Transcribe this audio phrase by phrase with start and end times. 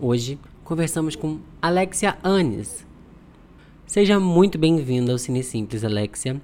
[0.00, 2.86] Hoje conversamos com Alexia Anes.
[3.84, 6.40] Seja muito bem-vinda ao Cine Simples, Alexia.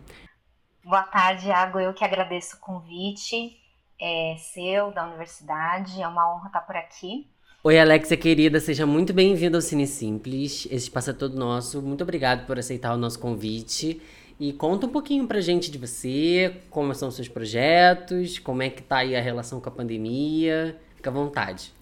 [0.83, 1.79] Boa tarde, Iago.
[1.79, 3.57] Eu que agradeço o convite
[4.01, 6.03] é, seu, da universidade.
[6.03, 7.29] É uma honra estar por aqui.
[7.63, 10.67] Oi, Alexia querida, seja muito bem-vinda ao Cine Simples.
[10.67, 11.81] Esse espaço é todo nosso.
[11.81, 14.03] Muito obrigado por aceitar o nosso convite.
[14.41, 18.69] E conta um pouquinho pra gente de você, como são os seus projetos, como é
[18.69, 20.77] que tá aí a relação com a pandemia.
[20.97, 21.74] Fica à vontade.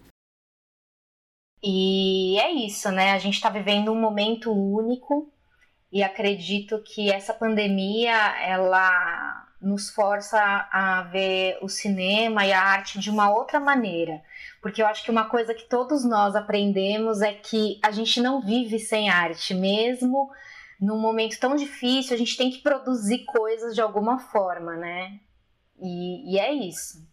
[1.63, 3.13] E é isso, né?
[3.13, 5.33] A gente está vivendo um momento único
[5.93, 10.41] e acredito que essa pandemia ela nos força
[10.73, 14.21] a ver o cinema e a arte de uma outra maneira.
[14.61, 18.41] Porque eu acho que uma coisa que todos nós aprendemos é que a gente não
[18.41, 20.31] vive sem arte, mesmo
[20.83, 25.21] num momento tão difícil, a gente tem que produzir coisas de alguma forma, né?
[25.81, 27.07] E, e é isso.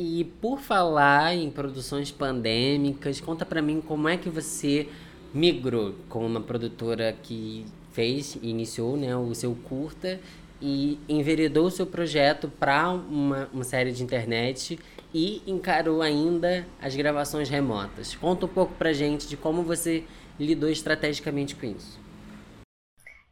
[0.00, 4.88] E por falar em produções pandêmicas, conta para mim como é que você
[5.34, 10.20] migrou com uma produtora que fez, iniciou né, o seu curta
[10.62, 14.78] e enveredou o seu projeto para uma, uma série de internet
[15.12, 18.14] e encarou ainda as gravações remotas.
[18.14, 20.04] Conta um pouco pra gente de como você
[20.38, 21.98] lidou estrategicamente com isso.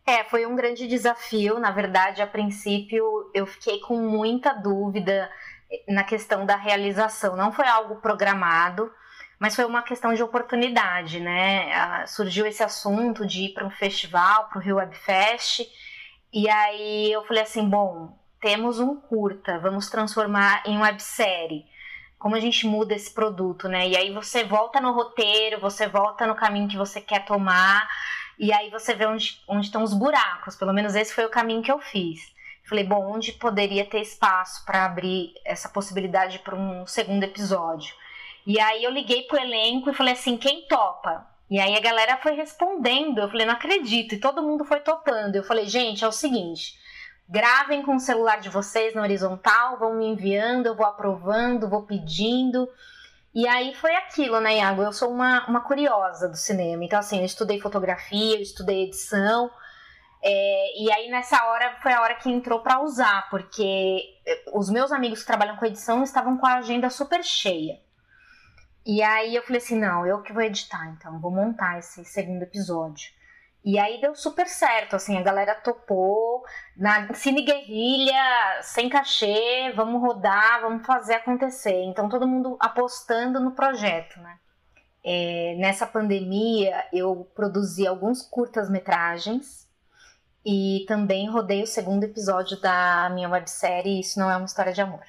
[0.05, 1.61] É, foi um grande desafio.
[1.61, 5.31] Na verdade, a princípio eu fiquei com muita dúvida
[5.89, 7.37] na questão da realização.
[7.37, 8.93] Não foi algo programado,
[9.39, 12.07] mas foi uma questão de oportunidade, né?
[12.07, 15.61] Surgiu esse assunto de ir para um festival, para o Rio Web Fest,
[16.33, 21.65] e aí eu falei assim: bom, temos um curta, vamos transformar em websérie.
[22.19, 23.89] Como a gente muda esse produto, né?
[23.89, 27.87] E aí você volta no roteiro, você volta no caminho que você quer tomar,
[28.39, 30.57] e aí você vê onde, onde estão os buracos.
[30.57, 32.21] Pelo menos esse foi o caminho que eu fiz.
[32.69, 37.95] Falei, bom, onde poderia ter espaço para abrir essa possibilidade para um segundo episódio?
[38.45, 41.27] E aí eu liguei pro elenco e falei assim, quem topa?
[41.49, 45.37] E aí a galera foi respondendo, eu falei, não acredito, e todo mundo foi topando.
[45.37, 46.77] Eu falei, gente, é o seguinte,
[47.29, 51.83] gravem com o celular de vocês na horizontal, vão me enviando, eu vou aprovando, vou
[51.83, 52.69] pedindo.
[53.33, 54.83] E aí foi aquilo, né, Iago?
[54.83, 56.85] Eu sou uma, uma curiosa do cinema.
[56.85, 59.51] Então, assim, eu estudei fotografia, eu estudei edição,
[60.23, 64.71] é, e aí nessa hora foi a hora que entrou para usar, porque eh, os
[64.71, 67.81] meus amigos que trabalham com edição estavam com a agenda super cheia.
[68.85, 72.43] E aí eu falei assim, não, eu que vou editar, então vou montar esse segundo
[72.43, 73.11] episódio.
[73.65, 76.45] E aí deu super certo, assim, a galera topou,
[76.77, 81.83] na Cine Guerrilha, sem cachê, vamos rodar, vamos fazer acontecer.
[81.83, 84.39] Então todo mundo apostando no projeto, né?
[85.05, 89.66] É, nessa pandemia eu produzi alguns curtas-metragens,
[90.47, 94.81] e também rodei o segundo episódio da minha websérie Isso Não É Uma História de
[94.81, 95.03] Amor.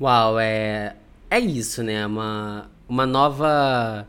[0.00, 0.96] Uau, é,
[1.30, 2.06] é isso, né?
[2.06, 4.08] Uma, uma nova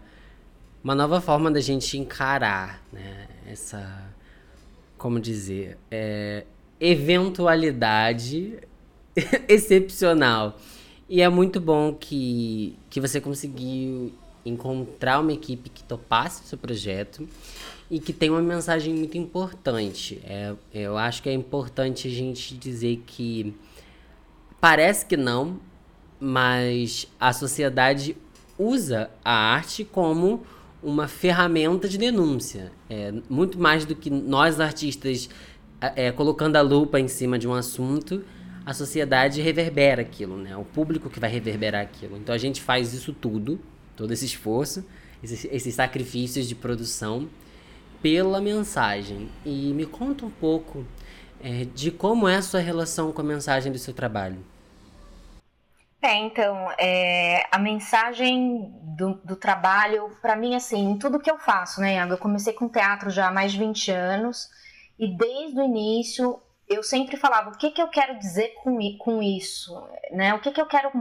[0.82, 3.28] uma nova forma da gente encarar, né?
[3.46, 3.86] Essa,
[4.98, 6.46] como dizer, é,
[6.80, 8.60] eventualidade
[9.50, 10.58] excepcional.
[11.10, 14.14] E é muito bom que, que você conseguiu
[14.46, 17.28] encontrar uma equipe que topasse o seu projeto
[17.90, 20.22] e que tem uma mensagem muito importante.
[20.26, 23.54] É, eu acho que é importante a gente dizer que
[24.60, 25.60] parece que não,
[26.20, 28.18] mas a sociedade
[28.58, 30.44] usa a arte como
[30.84, 32.72] uma ferramenta de denúncia.
[32.90, 35.30] É, muito mais do que nós artistas
[35.80, 38.24] é, colocando a lupa em cima de um assunto,
[38.66, 40.56] a sociedade reverbera aquilo, né?
[40.58, 42.18] O público que vai reverberar aquilo.
[42.18, 43.60] Então a gente faz isso tudo,
[43.96, 44.84] todo esse esforço,
[45.24, 47.30] esses, esses sacrifícios de produção
[48.02, 49.30] pela mensagem.
[49.46, 50.86] E me conta um pouco
[51.42, 54.44] é, de como é a sua relação com a mensagem do seu trabalho.
[56.02, 61.40] É, então, é, a mensagem do, do trabalho, para mim, assim, em tudo que eu
[61.40, 64.50] faço, né, Eu comecei com teatro já há mais de 20 anos
[64.98, 69.24] e desde o início eu sempre falava o que, que eu quero dizer com, com
[69.24, 69.74] isso,
[70.12, 70.34] né?
[70.34, 70.92] O que, que eu quero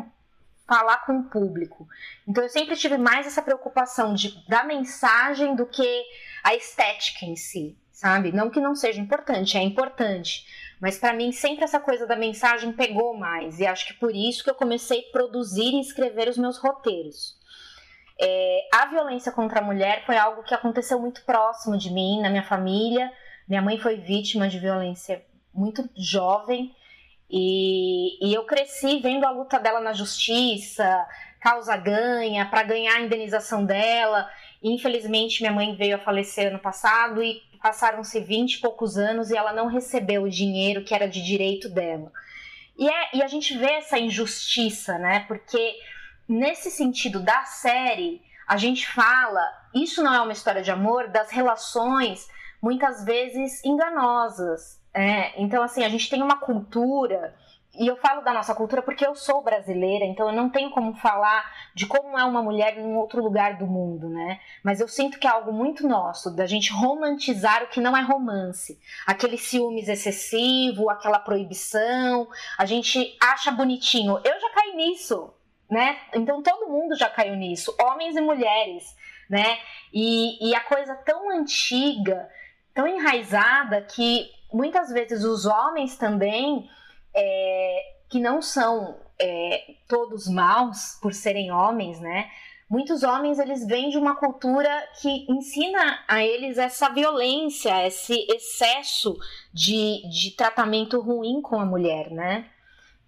[0.67, 1.89] falar com o público.
[2.27, 6.05] Então eu sempre tive mais essa preocupação de da mensagem do que
[6.43, 8.33] a estética em si, sabe?
[8.33, 10.47] Não que não seja importante, é importante.
[10.81, 14.45] Mas para mim sempre essa coisa da mensagem pegou mais e acho que por isso
[14.45, 17.37] que eu comecei a produzir e escrever os meus roteiros.
[18.19, 22.31] É, a violência contra a mulher foi algo que aconteceu muito próximo de mim, na
[22.31, 23.13] minha família.
[23.47, 25.25] Minha mãe foi vítima de violência
[25.55, 26.75] muito jovem
[27.31, 31.07] e, e eu cresci vendo a luta dela na justiça,
[31.41, 34.29] causa ganha, para ganhar a indenização dela.
[34.63, 39.37] Infelizmente, minha mãe veio a falecer ano passado e passaram-se 20 e poucos anos e
[39.37, 42.13] ela não recebeu o dinheiro que era de direito dela.
[42.79, 45.25] E, é, e a gente vê essa injustiça, né?
[45.27, 45.77] Porque
[46.29, 49.43] nesse sentido da série, a gente fala,
[49.75, 52.29] isso não é uma história de amor, das relações
[52.63, 54.81] muitas vezes enganosas.
[54.93, 57.35] É, então, assim, a gente tem uma cultura
[57.79, 60.95] e eu falo da nossa cultura porque eu sou brasileira, então eu não tenho como
[60.95, 61.45] falar
[61.75, 64.41] de como é uma mulher em outro lugar do mundo, né?
[64.63, 68.01] Mas eu sinto que é algo muito nosso, da gente romantizar o que não é
[68.01, 68.81] romance.
[69.07, 74.19] Aquele ciúmes excessivo, aquela proibição, a gente acha bonitinho.
[74.25, 75.35] Eu já caí nisso,
[75.71, 75.99] né?
[76.15, 78.97] Então todo mundo já caiu nisso, homens e mulheres,
[79.29, 79.59] né?
[79.93, 82.29] E, e a coisa tão antiga,
[82.77, 86.69] tão enraizada que muitas vezes os homens também
[87.15, 92.31] é, que não são é, todos maus por serem homens, né?
[92.69, 94.69] Muitos homens eles vêm de uma cultura
[95.01, 99.17] que ensina a eles essa violência, esse excesso
[99.55, 102.51] de, de tratamento ruim com a mulher, né?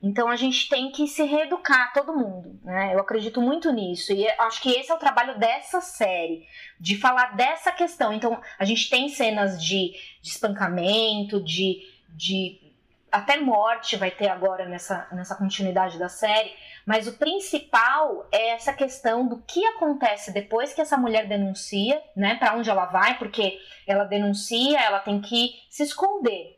[0.01, 2.95] Então a gente tem que se reeducar todo mundo, né?
[2.95, 6.47] Eu acredito muito nisso e acho que esse é o trabalho dessa série,
[6.79, 8.13] de falar dessa questão.
[8.13, 9.93] Então a gente tem cenas de,
[10.23, 11.81] de espancamento, de,
[12.11, 12.69] de
[13.11, 16.55] até morte vai ter agora nessa, nessa continuidade da série,
[16.87, 22.37] mas o principal é essa questão do que acontece depois que essa mulher denuncia, né?
[22.37, 26.58] Para onde ela vai, porque ela denuncia, ela tem que se esconder.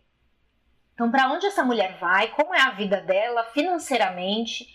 [1.01, 4.67] Então, para onde essa mulher vai, como é a vida dela financeiramente,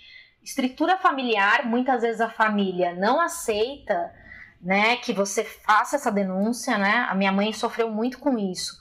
[0.42, 4.12] estrutura familiar, muitas vezes a família não aceita,
[4.60, 7.06] né, que você faça essa denúncia, né?
[7.08, 8.76] A minha mãe sofreu muito com isso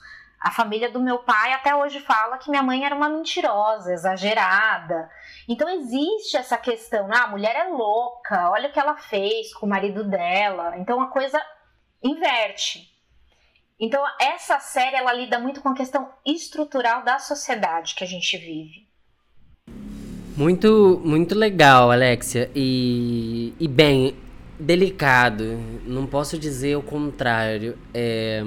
[0.45, 5.09] a família do meu pai até hoje fala que minha mãe era uma mentirosa, exagerada.
[5.47, 9.65] Então existe essa questão, ah, a mulher é louca, olha o que ela fez com
[9.65, 10.77] o marido dela.
[10.77, 11.41] Então a coisa
[12.03, 12.94] inverte.
[13.79, 18.37] Então essa série ela lida muito com a questão estrutural da sociedade que a gente
[18.37, 18.85] vive.
[20.37, 22.51] Muito, muito legal, Alexia.
[22.53, 24.15] E, e bem,
[24.59, 25.57] delicado.
[25.85, 27.77] Não posso dizer o contrário.
[27.93, 28.43] É,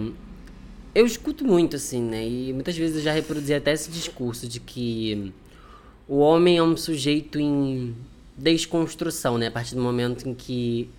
[0.95, 2.27] eu escuto muito, assim, né?
[2.27, 5.33] E muitas vezes eu já reproduzi até esse discurso de que
[6.07, 7.97] o homem é um sujeito em
[8.37, 9.47] desconstrução, né?
[9.47, 10.91] A partir do momento em que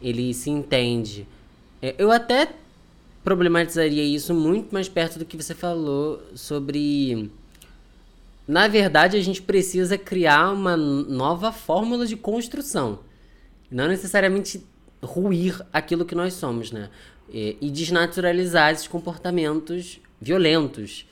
[0.00, 1.26] ele se entende.
[1.82, 2.48] É, eu até
[3.24, 7.30] problematizaria isso muito mais perto do que você falou sobre.
[8.46, 13.00] Na verdade, a gente precisa criar uma nova fórmula de construção.
[13.70, 14.64] Não necessariamente
[15.02, 16.88] ruir aquilo que nós somos, né?
[17.30, 21.06] e, desnaturalizar esses comportamentos violentos.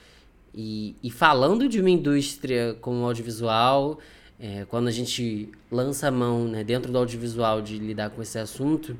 [0.55, 3.99] E, e, falando de uma indústria como o audiovisual,
[4.41, 8.38] é, quando a gente lança a mão né, dentro do audiovisual de lidar com esse
[8.38, 8.97] assunto,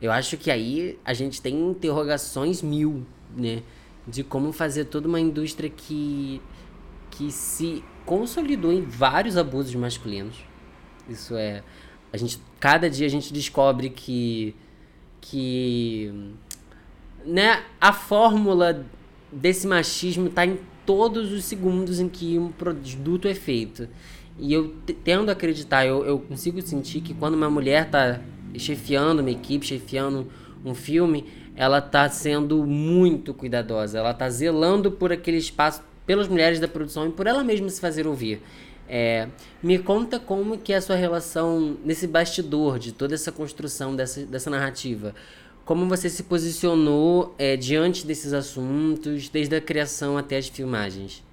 [0.00, 3.06] eu acho que aí a gente tem interrogações mil,
[3.36, 3.62] né?
[4.06, 6.40] De como fazer toda uma indústria que,
[7.10, 10.36] que se consolidou em vários abusos masculinos.
[11.08, 11.62] Isso é.
[12.12, 14.54] A gente, cada dia a gente descobre que.
[15.20, 16.12] que
[17.24, 18.84] né, a fórmula
[19.32, 23.88] desse machismo está em todos os segundos em que um produto é feito.
[24.38, 28.20] E eu tendo a acreditar, eu, eu consigo sentir que quando uma mulher está
[28.56, 30.26] chefiando uma equipe, chefiando
[30.64, 33.98] um filme, ela está sendo muito cuidadosa.
[33.98, 37.80] Ela está zelando por aquele espaço, pelas mulheres da produção e por ela mesma se
[37.80, 38.40] fazer ouvir.
[38.88, 39.28] É,
[39.62, 44.24] me conta como que é a sua relação nesse bastidor de toda essa construção dessa,
[44.24, 45.14] dessa narrativa.
[45.64, 51.25] Como você se posicionou é, diante desses assuntos, desde a criação até as filmagens?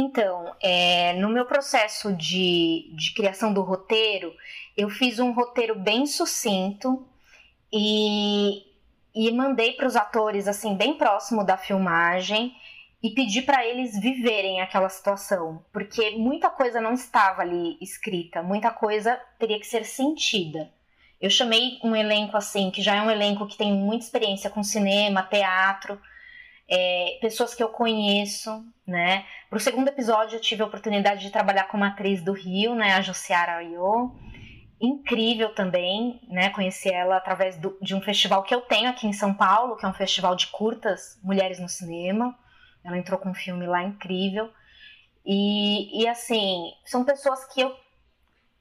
[0.00, 4.32] Então, é, no meu processo de, de criação do roteiro,
[4.76, 7.04] eu fiz um roteiro bem sucinto
[7.72, 8.62] e,
[9.12, 12.54] e mandei para os atores, assim, bem próximo da filmagem
[13.02, 18.70] e pedi para eles viverem aquela situação, porque muita coisa não estava ali escrita, muita
[18.70, 20.70] coisa teria que ser sentida.
[21.20, 24.62] Eu chamei um elenco assim, que já é um elenco que tem muita experiência com
[24.62, 26.00] cinema, teatro,
[26.68, 29.24] é, pessoas que eu conheço, né?
[29.48, 32.74] Para o segundo episódio eu tive a oportunidade de trabalhar com uma atriz do Rio,
[32.74, 34.14] né, a Josiara Ayo.
[34.80, 36.50] Incrível também, né?
[36.50, 39.84] Conheci ela através do, de um festival que eu tenho aqui em São Paulo, que
[39.84, 42.38] é um festival de curtas, Mulheres no Cinema.
[42.84, 44.50] Ela entrou com um filme lá incrível.
[45.24, 47.74] E, e assim, são pessoas que eu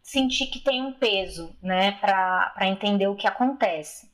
[0.01, 4.09] sentir que tem um peso, né, para entender o que acontece.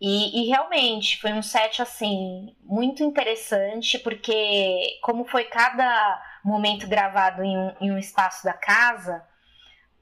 [0.00, 7.42] E, e, realmente foi um set assim muito interessante porque como foi cada momento gravado
[7.42, 9.24] em um, em um espaço da casa,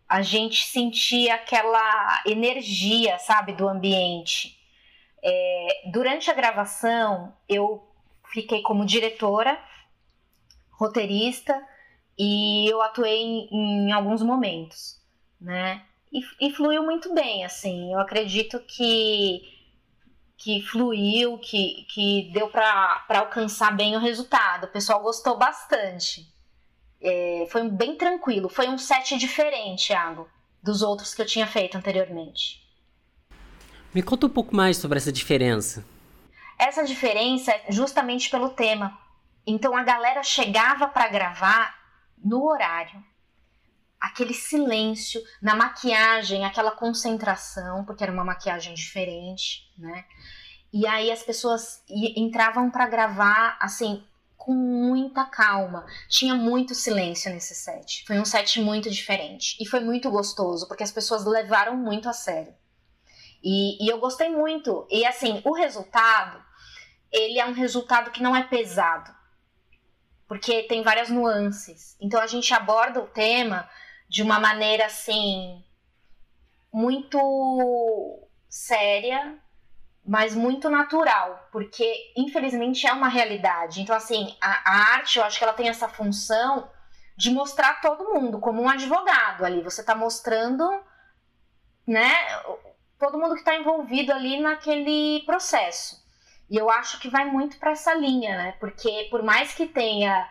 [0.08, 4.58] a gente sentia aquela energia, sabe, do ambiente.
[5.22, 7.86] É, durante a gravação eu
[8.32, 9.62] fiquei como diretora,
[10.72, 11.62] roteirista
[12.18, 15.00] e eu atuei em, em alguns momentos
[15.40, 15.82] né?
[16.12, 17.92] e, e fluiu muito bem, assim.
[17.92, 19.42] Eu acredito que
[20.42, 24.64] que fluiu, que, que deu para alcançar bem o resultado.
[24.64, 26.26] O pessoal gostou bastante.
[27.00, 28.48] É, foi bem tranquilo.
[28.48, 30.28] Foi um set diferente, Thiago,
[30.60, 32.60] dos outros que eu tinha feito anteriormente.
[33.94, 35.84] Me conta um pouco mais sobre essa diferença.
[36.58, 38.98] Essa diferença é justamente pelo tema.
[39.46, 41.74] Então a galera chegava para gravar
[42.18, 43.02] no horário
[44.02, 50.04] aquele silêncio na maquiagem, aquela concentração, porque era uma maquiagem diferente, né?
[50.72, 54.02] E aí as pessoas entravam para gravar assim
[54.36, 55.86] com muita calma.
[56.08, 58.04] Tinha muito silêncio nesse set.
[58.04, 62.12] Foi um set muito diferente e foi muito gostoso porque as pessoas levaram muito a
[62.12, 62.52] sério.
[63.40, 64.84] E, e eu gostei muito.
[64.90, 66.42] E assim, o resultado,
[67.12, 69.14] ele é um resultado que não é pesado,
[70.26, 71.96] porque tem várias nuances.
[72.00, 73.68] Então a gente aborda o tema
[74.12, 75.64] de uma maneira assim
[76.70, 79.38] muito séria,
[80.06, 83.80] mas muito natural, porque infelizmente é uma realidade.
[83.80, 86.70] Então assim, a, a arte, eu acho que ela tem essa função
[87.16, 89.62] de mostrar todo mundo como um advogado ali.
[89.62, 90.62] Você está mostrando,
[91.86, 92.12] né,
[92.98, 96.04] todo mundo que está envolvido ali naquele processo.
[96.50, 98.52] E eu acho que vai muito para essa linha, né?
[98.60, 100.28] Porque por mais que tenha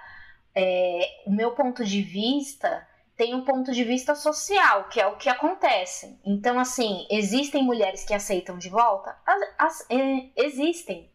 [0.54, 2.88] é, o meu ponto de vista,
[3.22, 6.20] tem um ponto de vista social, que é o que acontece.
[6.26, 9.16] Então, assim, existem mulheres que aceitam de volta?
[9.24, 11.08] As, as, é, existem.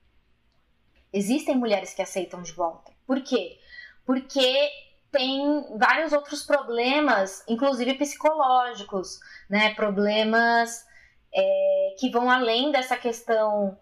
[1.12, 2.92] Existem mulheres que aceitam de volta.
[3.04, 3.58] Por quê?
[4.04, 4.70] Porque
[5.10, 9.18] tem vários outros problemas, inclusive psicológicos,
[9.50, 9.74] né?
[9.74, 10.86] Problemas
[11.34, 13.76] é, que vão além dessa questão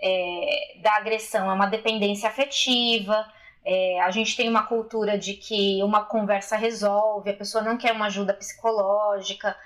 [0.00, 3.30] é, da agressão, é uma dependência afetiva,
[3.68, 7.92] é, a gente tem uma cultura de que uma conversa resolve, a pessoa não quer
[7.92, 9.56] uma ajuda psicológica.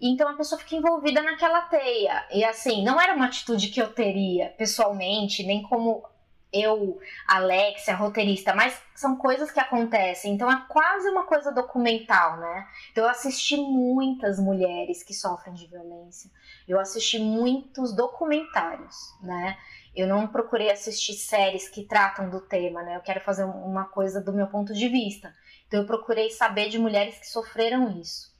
[0.00, 2.26] Então a pessoa fica envolvida naquela teia.
[2.32, 6.02] E assim, não era uma atitude que eu teria pessoalmente, nem como
[6.50, 10.32] eu, Alexia, roteirista, mas são coisas que acontecem.
[10.32, 12.66] Então é quase uma coisa documental, né?
[12.90, 16.30] Então eu assisti muitas mulheres que sofrem de violência.
[16.66, 19.58] Eu assisti muitos documentários, né?
[19.94, 22.96] Eu não procurei assistir séries que tratam do tema, né?
[22.96, 25.34] Eu quero fazer uma coisa do meu ponto de vista.
[25.68, 28.32] Então eu procurei saber de mulheres que sofreram isso.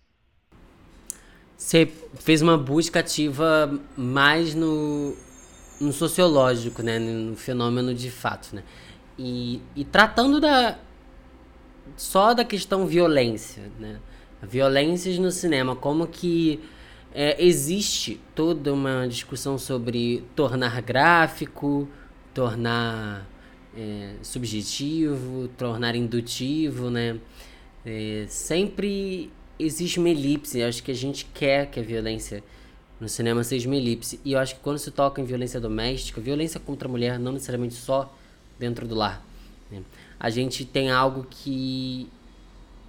[1.56, 5.14] Você fez uma busca ativa mais no,
[5.80, 6.98] no sociológico, né?
[6.98, 8.64] No fenômeno de fato, né?
[9.18, 10.78] E, e tratando da
[11.96, 14.00] só da questão violência, né?
[14.42, 16.60] Violências no cinema, como que
[17.14, 21.88] é, existe toda uma discussão sobre tornar gráfico,
[22.32, 23.28] tornar
[23.76, 27.18] é, subjetivo, tornar indutivo, né?
[27.84, 30.58] É, sempre existe uma elipse.
[30.58, 32.42] Eu acho que a gente quer que a violência
[33.00, 34.20] no cinema seja uma elipse.
[34.24, 37.32] E eu acho que quando se toca em violência doméstica, violência contra a mulher, não
[37.32, 38.14] necessariamente só
[38.58, 39.24] dentro do lar.
[39.70, 39.82] Né?
[40.18, 42.08] A gente tem algo que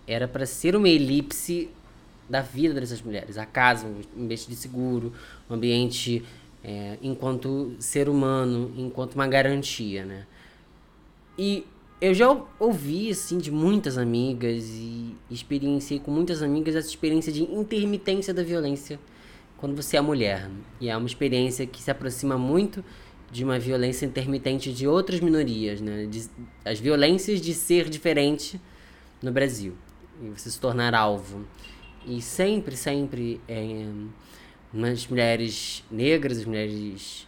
[0.08, 1.70] era para ser uma elipse
[2.30, 3.38] da vida dessas mulheres.
[3.38, 5.13] A casa, um ambiente de seguro,
[5.50, 6.24] um ambiente
[6.63, 10.25] é, enquanto ser humano, enquanto uma garantia, né?
[11.38, 11.65] E
[12.00, 17.44] eu já ouvi, assim, de muitas amigas e experienciei com muitas amigas essa experiência de
[17.44, 19.00] intermitência da violência
[19.58, 20.50] quando você é mulher.
[20.82, 22.84] E é uma experiência que se aproxima muito
[23.32, 26.06] de uma violência intermitente de outras minorias, né?
[26.06, 26.30] De,
[26.63, 28.60] as violências de ser diferente
[29.22, 29.74] no Brasil.
[30.22, 31.46] E você se tornar alvo.
[32.05, 33.88] E sempre, sempre, é,
[34.74, 37.27] nas mulheres negras, as mulheres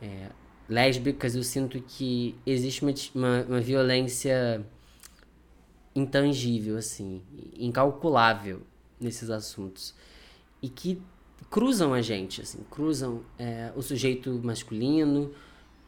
[0.00, 0.30] é,
[0.68, 4.64] lésbicas, eu sinto que existe uma, uma, uma violência
[5.94, 7.22] intangível, assim,
[7.56, 8.62] incalculável
[9.00, 9.94] nesses assuntos.
[10.62, 11.00] E que
[11.50, 15.32] cruzam a gente, assim, cruzam é, o sujeito masculino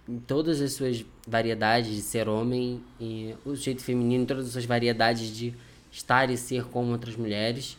[0.08, 4.52] em todas as suas variedades de ser homem e o sujeito feminino em todas as
[4.52, 5.54] suas variedades de
[5.90, 7.76] estar e ser como outras mulheres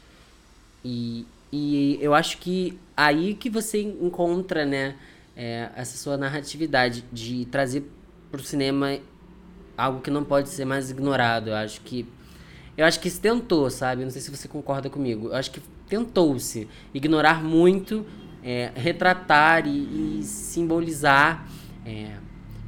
[0.83, 4.95] e, e eu acho que aí que você encontra, né,
[5.35, 7.83] é, essa sua narratividade de trazer
[8.31, 8.97] para o cinema
[9.77, 11.49] algo que não pode ser mais ignorado.
[11.49, 12.05] Eu acho que
[12.77, 14.03] eu acho que se tentou, sabe?
[14.03, 15.27] Não sei se você concorda comigo.
[15.27, 18.05] Eu acho que tentou-se ignorar muito,
[18.41, 21.45] é, retratar e, e simbolizar,
[21.85, 22.15] é,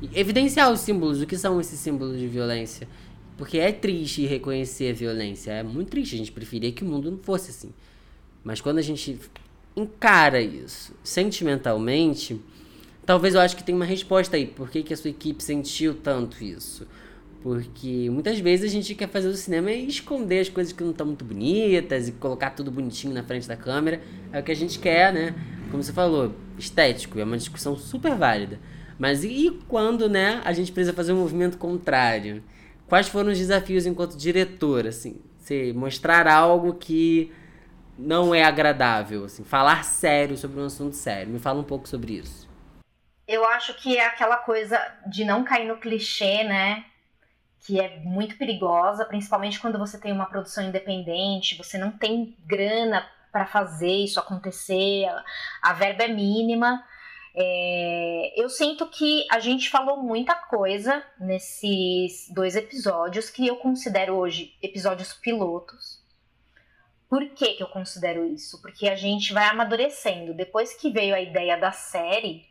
[0.01, 1.21] e evidenciar os símbolos.
[1.21, 2.87] O que são esses símbolos de violência?
[3.37, 5.51] Porque é triste reconhecer a violência.
[5.51, 6.15] É muito triste.
[6.15, 7.73] A gente preferia que o mundo não fosse assim.
[8.43, 9.19] Mas quando a gente
[9.75, 12.39] encara isso sentimentalmente,
[13.05, 14.45] talvez eu acho que tem uma resposta aí.
[14.45, 16.87] Por que, que a sua equipe sentiu tanto isso?
[17.41, 20.91] Porque muitas vezes a gente quer fazer o cinema e esconder as coisas que não
[20.91, 24.01] estão muito bonitas e colocar tudo bonitinho na frente da câmera.
[24.31, 25.35] É o que a gente quer, né?
[25.69, 28.59] Como você falou, estético, é uma discussão super válida.
[28.97, 32.41] Mas e quando, né, a gente precisa fazer um movimento contrário?
[32.87, 35.15] Quais foram os desafios enquanto diretor, assim?
[35.37, 37.29] Você mostrar algo que
[37.97, 41.31] não é agradável, assim, falar sério sobre um assunto sério.
[41.31, 42.49] Me fala um pouco sobre isso.
[43.27, 46.85] Eu acho que é aquela coisa de não cair no clichê, né?
[47.65, 53.07] Que é muito perigosa, principalmente quando você tem uma produção independente, você não tem grana
[53.31, 55.05] para fazer isso acontecer,
[55.61, 56.83] a verba é mínima.
[57.35, 64.15] É, eu sinto que a gente falou muita coisa nesses dois episódios que eu considero
[64.15, 66.02] hoje episódios pilotos.
[67.13, 68.59] Por que, que eu considero isso?
[68.59, 70.33] Porque a gente vai amadurecendo.
[70.33, 72.43] Depois que veio a ideia da série,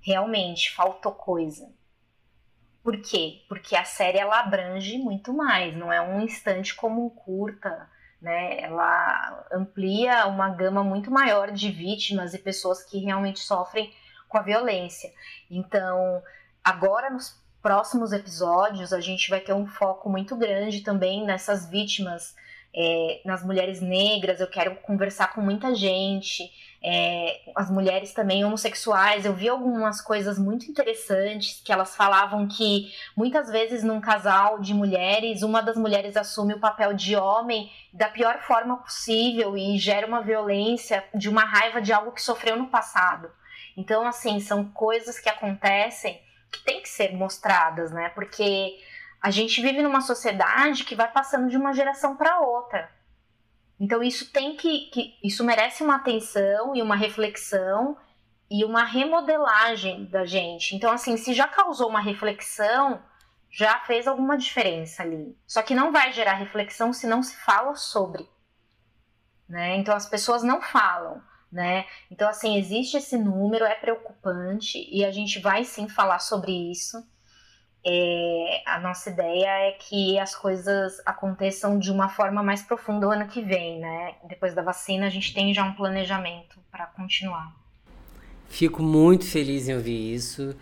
[0.00, 1.70] realmente faltou coisa.
[2.82, 3.44] Por quê?
[3.46, 8.58] Porque a série ela abrange muito mais, não é um instante como um curta, né?
[8.58, 13.92] Ela amplia uma gama muito maior de vítimas e pessoas que realmente sofrem
[14.30, 15.12] com a violência.
[15.50, 16.22] Então,
[16.64, 22.34] agora nos próximos episódios, a gente vai ter um foco muito grande também nessas vítimas,
[22.76, 24.40] é, nas mulheres negras.
[24.40, 26.50] Eu quero conversar com muita gente.
[26.84, 32.92] É, as mulheres também homossexuais, eu vi algumas coisas muito interessantes que elas falavam que
[33.16, 38.08] muitas vezes num casal de mulheres, uma das mulheres assume o papel de homem da
[38.08, 42.68] pior forma possível e gera uma violência de uma raiva de algo que sofreu no
[42.68, 43.30] passado.
[43.76, 46.20] Então, assim, são coisas que acontecem
[46.52, 48.10] que tem que ser mostradas, né?
[48.10, 48.78] Porque
[49.26, 52.88] a gente vive numa sociedade que vai passando de uma geração para outra.
[53.80, 57.96] Então isso tem que, que, isso merece uma atenção e uma reflexão
[58.48, 60.76] e uma remodelagem da gente.
[60.76, 63.02] Então assim, se já causou uma reflexão,
[63.50, 65.36] já fez alguma diferença ali.
[65.44, 68.30] Só que não vai gerar reflexão se não se fala sobre,
[69.48, 69.74] né?
[69.74, 71.20] Então as pessoas não falam
[71.50, 71.86] né?
[72.10, 77.02] Então, assim, existe esse número, é preocupante e a gente vai sim falar sobre isso.
[77.88, 83.12] É, a nossa ideia é que as coisas aconteçam de uma forma mais profunda o
[83.12, 84.16] ano que vem, né?
[84.28, 87.54] Depois da vacina, a gente tem já um planejamento para continuar.
[88.48, 90.56] Fico muito feliz em ouvir isso.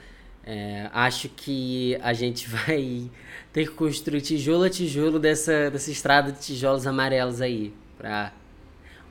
[0.44, 3.10] É, acho que a gente vai
[3.54, 8.32] ter que construir tijolo a tijolo dessa, dessa estrada de tijolos amarelos aí, para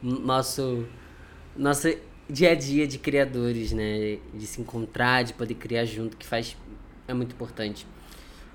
[0.04, 0.88] nosso
[1.56, 1.88] nosso
[2.30, 4.19] dia a dia de criadores, né?
[4.36, 6.56] De se encontrar, de poder criar junto, que faz.
[7.08, 7.88] é muito importante.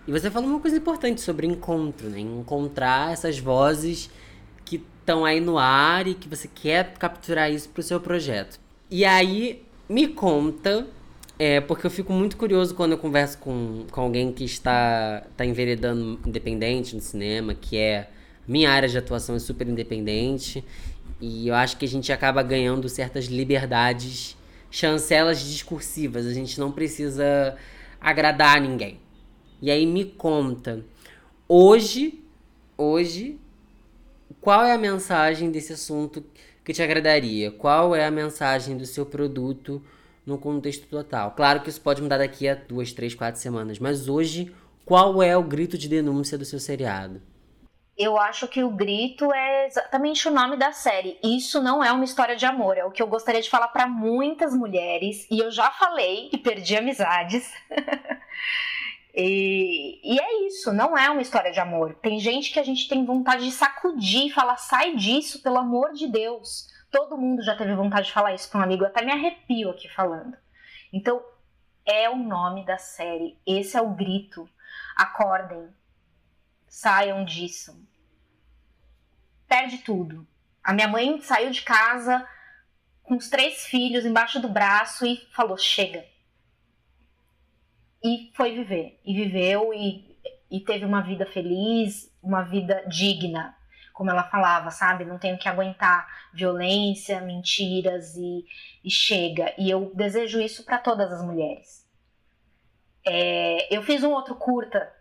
[0.09, 2.19] E você falou uma coisa importante sobre encontro, né?
[2.19, 4.09] Encontrar essas vozes
[4.65, 8.59] que estão aí no ar e que você quer capturar isso para o seu projeto.
[8.91, 10.87] E aí, me conta,
[11.39, 15.45] é, porque eu fico muito curioso quando eu converso com, com alguém que está, está
[15.45, 18.09] enveredando independente no cinema, que é.
[18.47, 20.65] Minha área de atuação é super independente
[21.21, 24.39] e eu acho que a gente acaba ganhando certas liberdades,
[24.71, 26.25] chancelas discursivas.
[26.25, 27.57] A gente não precisa
[28.01, 28.99] agradar ninguém.
[29.61, 30.85] E aí me conta,
[31.49, 32.23] hoje,
[32.77, 33.39] hoje,
[34.41, 36.25] qual é a mensagem desse assunto
[36.65, 37.51] que te agradaria?
[37.51, 39.83] Qual é a mensagem do seu produto
[40.25, 41.33] no contexto total?
[41.33, 45.37] Claro que isso pode mudar daqui a duas, três, quatro semanas, mas hoje, qual é
[45.37, 47.21] o grito de denúncia do seu seriado?
[47.99, 51.19] eu acho que o grito é exatamente o nome da série.
[51.23, 53.89] Isso não é uma história de amor, é o que eu gostaria de falar para
[53.89, 57.53] muitas mulheres, e eu já falei e perdi amizades.
[59.21, 61.97] e, e, é isso, não é uma história de amor.
[61.97, 65.93] Tem gente que a gente tem vontade de sacudir e falar: sai disso, pelo amor
[65.93, 66.69] de Deus.
[66.89, 69.89] Todo mundo já teve vontade de falar isso para um amigo, até me arrepio aqui
[69.89, 70.37] falando.
[70.93, 71.21] Então,
[71.85, 74.49] é o nome da série, esse é o grito.
[74.95, 75.69] Acordem,
[76.69, 77.77] saiam disso.
[79.49, 80.25] Perde tudo.
[80.63, 82.25] A minha mãe saiu de casa
[83.03, 86.05] com os três filhos embaixo do braço e falou: chega.
[88.03, 89.01] E foi viver.
[89.05, 90.17] E viveu e,
[90.51, 93.57] e teve uma vida feliz, uma vida digna,
[93.93, 95.05] como ela falava, sabe?
[95.05, 98.45] Não tenho que aguentar violência, mentiras e,
[98.85, 99.53] e chega.
[99.59, 101.85] E eu desejo isso para todas as mulheres.
[103.05, 104.93] É, eu fiz um outro curta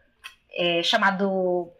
[0.52, 1.72] é, chamado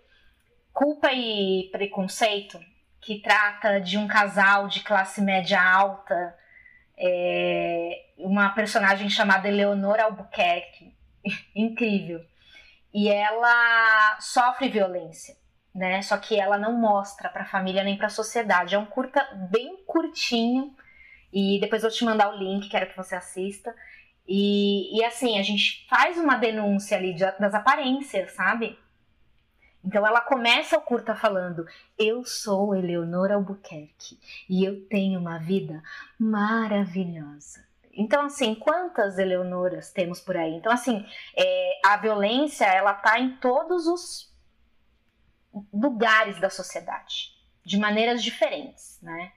[0.72, 2.60] Culpa e Preconceito,
[3.02, 6.36] que trata de um casal de classe média alta,
[6.98, 10.96] é, uma personagem chamada Eleonora Albuquerque,
[11.56, 12.24] incrível.
[12.94, 15.36] E ela sofre violência,
[15.74, 16.02] né?
[16.02, 18.76] Só que ela não mostra para a família nem para a sociedade.
[18.76, 20.76] É um curta bem curtinho
[21.32, 23.76] e depois eu te mandar o link, quero que você assista.
[24.28, 28.78] E, e assim, a gente faz uma denúncia ali de, das aparências, sabe?
[29.84, 31.66] Então ela começa o curta falando:
[31.98, 35.82] Eu sou Eleonora Albuquerque e eu tenho uma vida
[36.20, 37.67] maravilhosa.
[37.98, 40.54] Então, assim, quantas Eleonoras temos por aí?
[40.54, 41.04] Então, assim,
[41.36, 44.32] é, a violência, ela tá em todos os
[45.74, 47.34] lugares da sociedade,
[47.66, 49.32] de maneiras diferentes, né?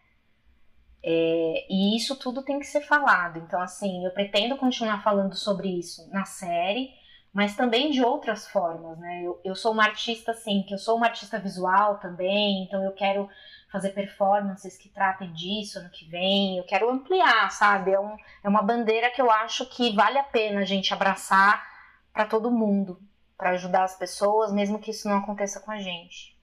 [1.03, 3.39] É, e isso tudo tem que ser falado.
[3.39, 6.91] Então, assim, eu pretendo continuar falando sobre isso na série,
[7.33, 9.23] mas também de outras formas, né?
[9.23, 12.93] Eu, eu sou uma artista, assim, que eu sou uma artista visual também, então eu
[12.93, 13.27] quero
[13.71, 17.93] fazer performances que tratem disso ano que vem, eu quero ampliar, sabe?
[17.93, 21.65] É, um, é uma bandeira que eu acho que vale a pena a gente abraçar
[22.13, 23.01] para todo mundo,
[23.39, 26.37] para ajudar as pessoas, mesmo que isso não aconteça com a gente.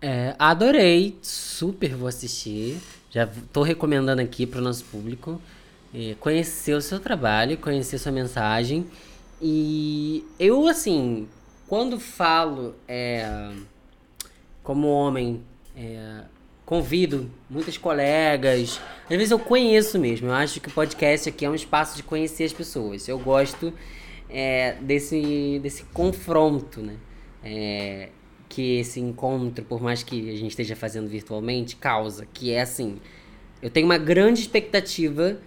[0.00, 2.80] É, adorei, super vou assistir.
[3.10, 5.40] Já tô recomendando aqui para o nosso público
[5.94, 8.86] é, conhecer o seu trabalho, conhecer sua mensagem.
[9.40, 11.28] E eu, assim,
[11.68, 13.52] quando falo é,
[14.62, 15.42] como homem,
[15.76, 16.24] é,
[16.66, 18.80] convido muitas colegas.
[19.04, 20.26] Às vezes eu conheço mesmo.
[20.26, 23.08] Eu acho que o podcast aqui é um espaço de conhecer as pessoas.
[23.08, 23.72] Eu gosto
[24.28, 26.96] é, desse, desse confronto, né?
[27.44, 28.08] É,
[28.48, 32.26] que esse encontro, por mais que a gente esteja fazendo virtualmente, causa.
[32.34, 32.98] Que é assim:
[33.62, 35.38] eu tenho uma grande expectativa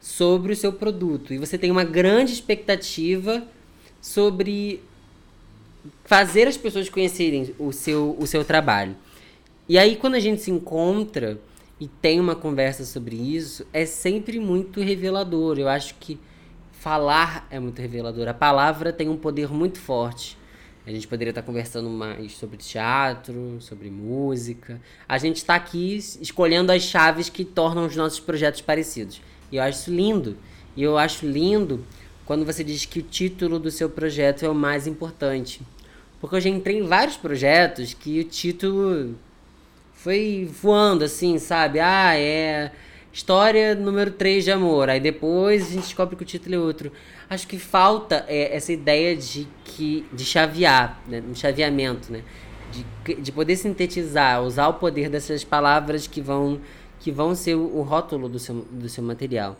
[0.00, 3.46] sobre o seu produto e você tem uma grande expectativa
[4.00, 4.82] sobre
[6.04, 8.96] fazer as pessoas conhecerem o seu, o seu trabalho.
[9.68, 11.40] E aí, quando a gente se encontra
[11.80, 15.58] e tem uma conversa sobre isso, é sempre muito revelador.
[15.58, 16.20] Eu acho que
[16.70, 18.28] falar é muito revelador.
[18.28, 20.38] A palavra tem um poder muito forte.
[20.86, 24.80] A gente poderia estar conversando mais sobre teatro, sobre música.
[25.08, 29.20] A gente está aqui escolhendo as chaves que tornam os nossos projetos parecidos.
[29.50, 30.36] E eu acho isso lindo.
[30.76, 31.84] E eu acho lindo
[32.24, 35.60] quando você diz que o título do seu projeto é o mais importante.
[36.20, 39.16] Porque eu já entrei em vários projetos que o título
[40.06, 41.80] foi voando assim, sabe?
[41.80, 42.70] Ah, é
[43.12, 44.88] história número 3 de amor.
[44.88, 46.92] Aí depois a gente descobre que o título é outro.
[47.28, 51.20] Acho que falta é, essa ideia de que de chavear, né?
[51.28, 52.22] um chaveamento, né?
[52.70, 56.60] De, de poder sintetizar, usar o poder dessas palavras que vão
[57.00, 59.56] que vão ser o, o rótulo do seu, do seu material.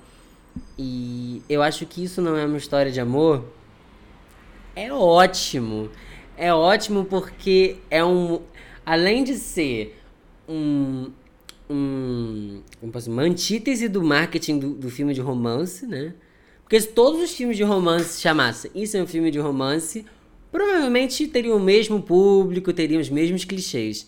[0.79, 3.45] E eu acho que isso não é uma história de amor.
[4.77, 5.91] É ótimo.
[6.37, 8.43] É ótimo porque é um.
[8.85, 9.97] Além de ser
[10.49, 11.11] um,
[11.69, 16.15] um uma antítese do marketing do, do filme de romance, né?
[16.63, 20.05] Porque se todos os filmes de romance chamassem isso é um filme de romance,
[20.51, 24.07] provavelmente teriam o mesmo público, teriam os mesmos clichês.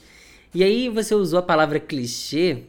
[0.55, 2.65] E aí você usou a palavra clichê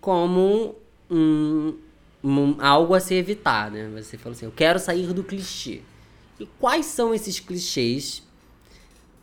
[0.00, 0.76] como
[1.10, 1.74] um,
[2.22, 3.90] um, algo a se evitar, né?
[3.96, 5.80] Você falou assim, eu quero sair do clichê.
[6.38, 8.22] E quais são esses clichês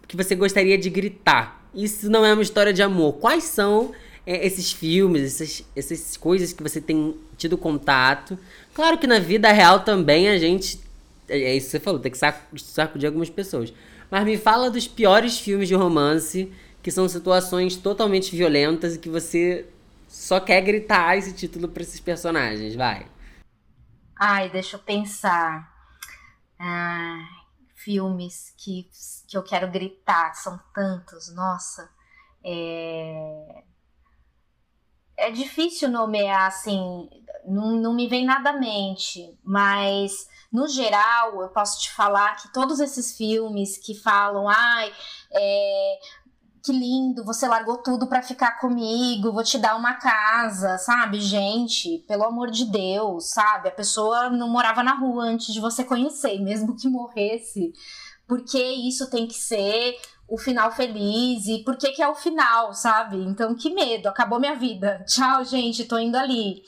[0.08, 3.14] que você gostaria de gritar isso não é uma história de amor.
[3.14, 3.94] Quais são
[4.26, 8.38] é, esses filmes, essas, essas coisas que você tem tido contato?
[8.74, 10.80] Claro que na vida real também a gente.
[11.30, 13.74] É, é isso que você falou, tem que saco, de algumas pessoas.
[14.10, 16.52] Mas me fala dos piores filmes de romance,
[16.82, 19.66] que são situações totalmente violentas e que você
[20.08, 22.76] só quer gritar esse título para esses personagens.
[22.76, 23.06] Vai.
[24.20, 25.72] Ai, deixa eu pensar.
[26.60, 27.37] Ah,
[27.78, 28.90] filmes que,
[29.28, 31.90] que eu quero gritar, são tantos, nossa.
[32.44, 33.64] É,
[35.16, 37.10] é difícil nomear assim,
[37.46, 42.52] não, não me vem nada à mente, mas no geral eu posso te falar que
[42.52, 44.94] todos esses filmes que falam, ai,
[45.32, 46.00] é,
[46.68, 51.22] que lindo, você largou tudo para ficar comigo, vou te dar uma casa, sabe?
[51.22, 53.70] Gente, pelo amor de Deus, sabe?
[53.70, 57.72] A pessoa não morava na rua antes de você conhecer, mesmo que morresse.
[58.28, 59.96] Porque isso tem que ser
[60.28, 63.16] o final feliz e por que que é o final, sabe?
[63.16, 65.02] Então, que medo, acabou minha vida.
[65.08, 66.64] Tchau, gente, tô indo ali.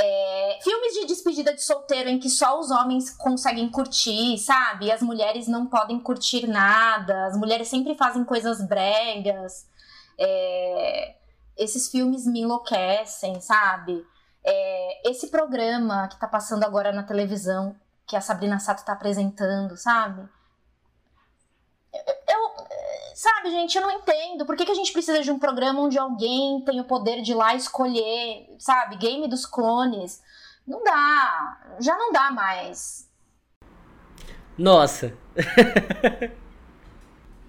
[0.00, 4.92] É, filmes de despedida de solteiro em que só os homens conseguem curtir, sabe?
[4.92, 9.66] As mulheres não podem curtir nada, as mulheres sempre fazem coisas bregas.
[10.16, 11.16] É,
[11.56, 14.06] esses filmes me enlouquecem, sabe?
[14.44, 17.74] É, esse programa que tá passando agora na televisão,
[18.06, 20.28] que a Sabrina Sato tá apresentando, sabe?
[23.18, 24.46] Sabe, gente, eu não entendo.
[24.46, 27.32] Por que, que a gente precisa de um programa onde alguém tem o poder de
[27.32, 28.94] ir lá escolher, sabe?
[28.94, 30.22] Game dos clones.
[30.64, 31.76] Não dá.
[31.80, 33.10] Já não dá mais.
[34.56, 35.18] Nossa.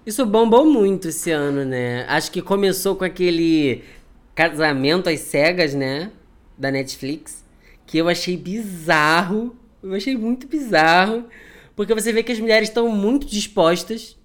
[0.04, 2.04] Isso bombou muito esse ano, né?
[2.08, 3.84] Acho que começou com aquele
[4.34, 6.10] casamento às cegas, né?
[6.58, 7.44] Da Netflix.
[7.86, 9.56] Que eu achei bizarro.
[9.80, 11.26] Eu achei muito bizarro.
[11.76, 14.18] Porque você vê que as mulheres estão muito dispostas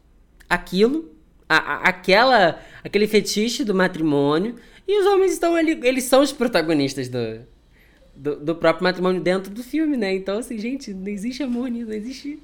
[0.49, 1.13] àquilo
[1.47, 4.55] a, a, aquela, aquele fetiche do matrimônio
[4.87, 7.45] e os homens estão ali, eles são os protagonistas do,
[8.15, 10.13] do, do, próprio matrimônio dentro do filme, né?
[10.13, 12.39] Então, assim, gente, não existe amor nisso, não existe.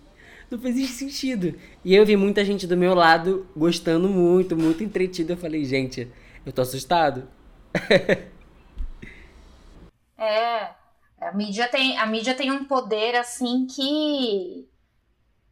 [0.49, 1.55] Não existe sentido.
[1.85, 5.31] E eu vi muita gente do meu lado gostando muito, muito entretido.
[5.31, 6.11] Eu falei, gente,
[6.45, 7.29] eu tô assustado.
[10.19, 10.71] é.
[11.21, 14.67] A mídia tem, a mídia tem um poder assim que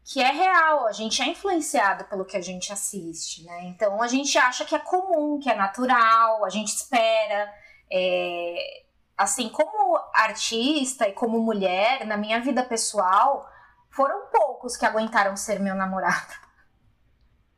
[0.04, 3.64] que é real, a gente é influenciado pelo que a gente assiste, né?
[3.64, 7.52] Então a gente acha que é comum, que é natural, a gente espera.
[7.92, 8.82] É...
[9.16, 13.46] Assim, como artista e como mulher, na minha vida pessoal,
[13.90, 16.32] foram poucos que aguentaram ser meu namorado.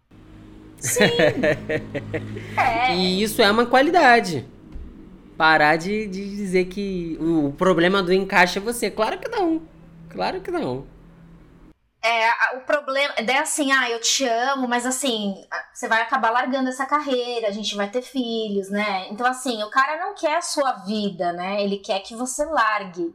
[0.79, 1.05] Sim!
[2.59, 2.97] é.
[2.97, 4.45] E isso é uma qualidade.
[5.37, 8.91] Parar de, de dizer que o problema do encaixe é você.
[8.91, 9.63] Claro que não.
[10.11, 10.85] Claro que não.
[12.05, 15.35] É, o problema é assim, ah, eu te amo, mas assim,
[15.73, 19.09] você vai acabar largando essa carreira, a gente vai ter filhos, né?
[19.09, 21.63] Então, assim, o cara não quer a sua vida, né?
[21.63, 23.15] Ele quer que você largue.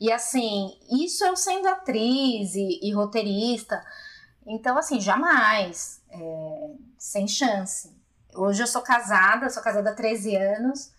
[0.00, 3.82] E assim, isso eu sendo atriz e, e roteirista,
[4.46, 7.94] então, assim, jamais, é, sem chance.
[8.34, 10.92] Hoje eu sou casada, sou casada há 13 anos,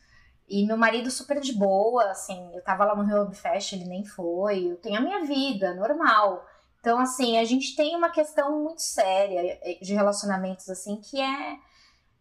[0.47, 4.05] e meu marido super de boa, assim, eu tava lá no Rio Fest, ele nem
[4.05, 6.45] foi, eu tenho a minha vida, normal.
[6.85, 11.57] Então, assim, a gente tem uma questão muito séria eh, de relacionamentos, assim, que é,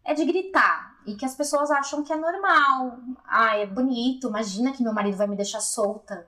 [0.03, 0.95] é de gritar.
[1.05, 2.97] E que as pessoas acham que é normal.
[3.27, 6.25] Ah, é bonito, imagina que meu marido vai me deixar solta.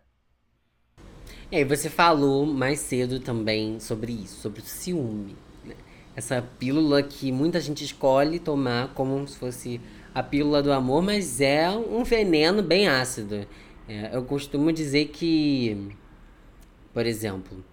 [1.51, 5.35] E aí, você falou mais cedo também sobre isso, sobre o ciúme.
[5.65, 5.75] Né?
[6.15, 9.81] Essa pílula que muita gente escolhe tomar como se fosse
[10.13, 13.47] a pílula do amor, mas é um veneno bem ácido.
[13.89, 15.91] É, eu costumo dizer que,
[16.93, 17.65] por exemplo,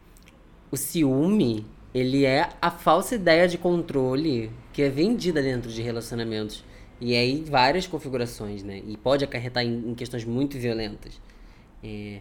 [0.74, 6.64] o ciúme, ele é a falsa ideia de controle que é vendida dentro de relacionamentos.
[7.00, 8.82] E aí várias configurações, né?
[8.86, 11.20] E pode acarretar em, em questões muito violentas.
[11.82, 12.20] É,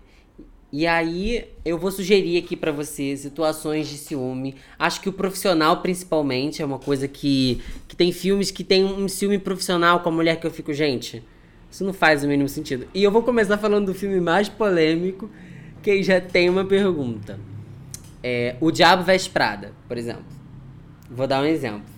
[0.72, 4.56] e aí eu vou sugerir aqui para você situações de ciúme.
[4.78, 9.08] Acho que o profissional principalmente é uma coisa que que tem filmes que tem um
[9.08, 11.24] ciúme profissional com a mulher que eu fico, gente,
[11.72, 12.88] isso não faz o mínimo sentido.
[12.94, 15.28] E eu vou começar falando do filme mais polêmico,
[15.82, 17.40] que já tem uma pergunta.
[18.24, 20.24] É, o Diabo Veste Prada, por exemplo.
[21.12, 21.94] Vou dar um exemplo.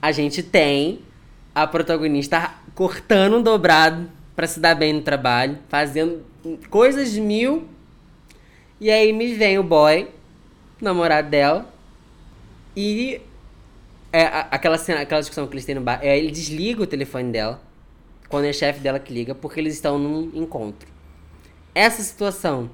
[0.00, 1.00] A gente tem
[1.54, 6.24] a protagonista cortando um dobrado para se dar bem no trabalho, fazendo
[6.70, 7.68] coisas mil.
[8.80, 10.08] E aí me vem o boy,
[10.80, 11.72] namorado dela,
[12.74, 13.20] e
[14.12, 17.30] é, aquela, cena, aquela discussão que eles têm no bar, é, ele desliga o telefone
[17.30, 17.62] dela,
[18.28, 20.88] quando é chefe dela que liga, porque eles estão num encontro.
[21.74, 22.70] Essa situação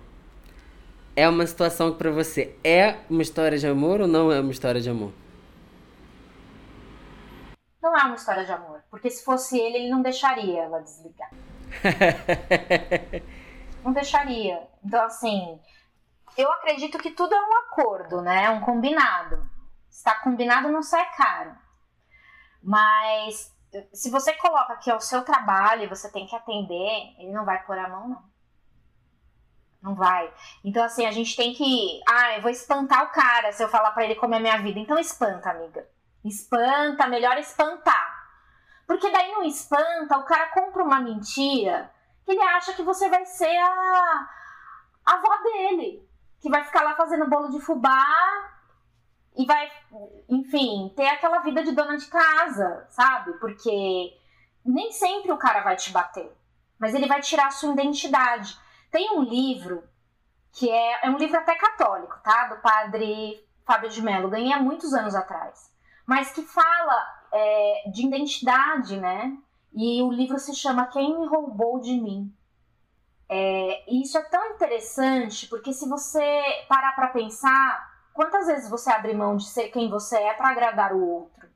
[1.19, 4.53] é uma situação que pra você é uma história de amor ou não é uma
[4.53, 5.13] história de amor?
[7.83, 11.29] Não é uma história de amor, porque se fosse ele, ele não deixaria ela desligar.
[13.83, 14.63] não deixaria.
[14.85, 15.61] Então, assim,
[16.37, 18.49] eu acredito que tudo é um acordo, né?
[18.51, 19.45] Um combinado.
[19.91, 21.57] Está combinado, não sai caro.
[22.63, 23.53] Mas
[23.93, 27.45] se você coloca que é o seu trabalho e você tem que atender, ele não
[27.45, 28.38] vai pôr a mão, não.
[29.83, 30.33] Não vai.
[30.65, 32.01] Então, assim, a gente tem que.
[32.09, 34.79] Ah, eu vou espantar o cara se eu falar para ele como é minha vida.
[34.79, 35.89] Então, espanta, amiga.
[36.25, 38.19] Espanta, melhor espantar.
[38.87, 41.93] Porque daí não espanta, o cara compra uma mentira
[42.25, 44.29] que ele acha que você vai ser a,
[45.07, 46.09] a avó dele.
[46.41, 48.05] Que vai ficar lá fazendo bolo de fubá
[49.37, 49.71] e vai,
[50.29, 53.33] enfim, ter aquela vida de dona de casa, sabe?
[53.35, 54.17] Porque
[54.65, 56.31] nem sempre o cara vai te bater,
[56.79, 58.59] mas ele vai tirar a sua identidade.
[58.91, 59.85] Tem um livro
[60.53, 62.49] que é, é um livro até católico, tá?
[62.49, 65.71] Do padre Fábio de Mello, ganhei há muitos anos atrás,
[66.07, 69.37] mas que fala é, de identidade, né?
[69.75, 72.35] E o livro se chama Quem Me Roubou de Mim.
[73.29, 78.91] É, e isso é tão interessante porque se você parar para pensar, quantas vezes você
[78.91, 81.47] abre mão de ser quem você é para agradar o outro?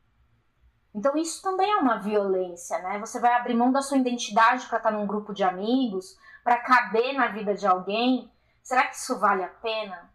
[0.94, 2.98] Então isso também é uma violência, né?
[2.98, 7.12] Você vai abrir mão da sua identidade para estar num grupo de amigos, para caber
[7.14, 8.30] na vida de alguém,
[8.62, 10.10] será que isso vale a pena?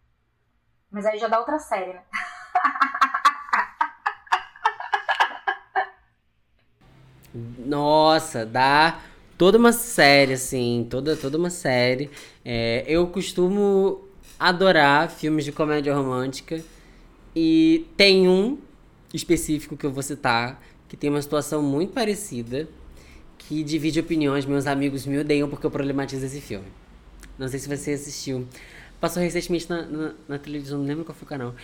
[0.91, 2.03] Mas aí já dá outra série, né?
[7.65, 8.99] Nossa, dá
[9.37, 12.09] toda uma série, assim, toda, toda uma série.
[12.43, 14.07] É, eu costumo
[14.39, 16.63] adorar filmes de comédia romântica
[17.35, 18.57] e tem um
[19.13, 22.67] específico que eu vou citar que tem uma situação muito parecida
[23.47, 24.45] que divide opiniões.
[24.45, 26.67] Meus amigos me odeiam porque eu problematizo esse filme.
[27.37, 28.45] Não sei se você assistiu.
[28.99, 31.55] Passou recentemente na, na, na televisão, não lembro qual foi o canal.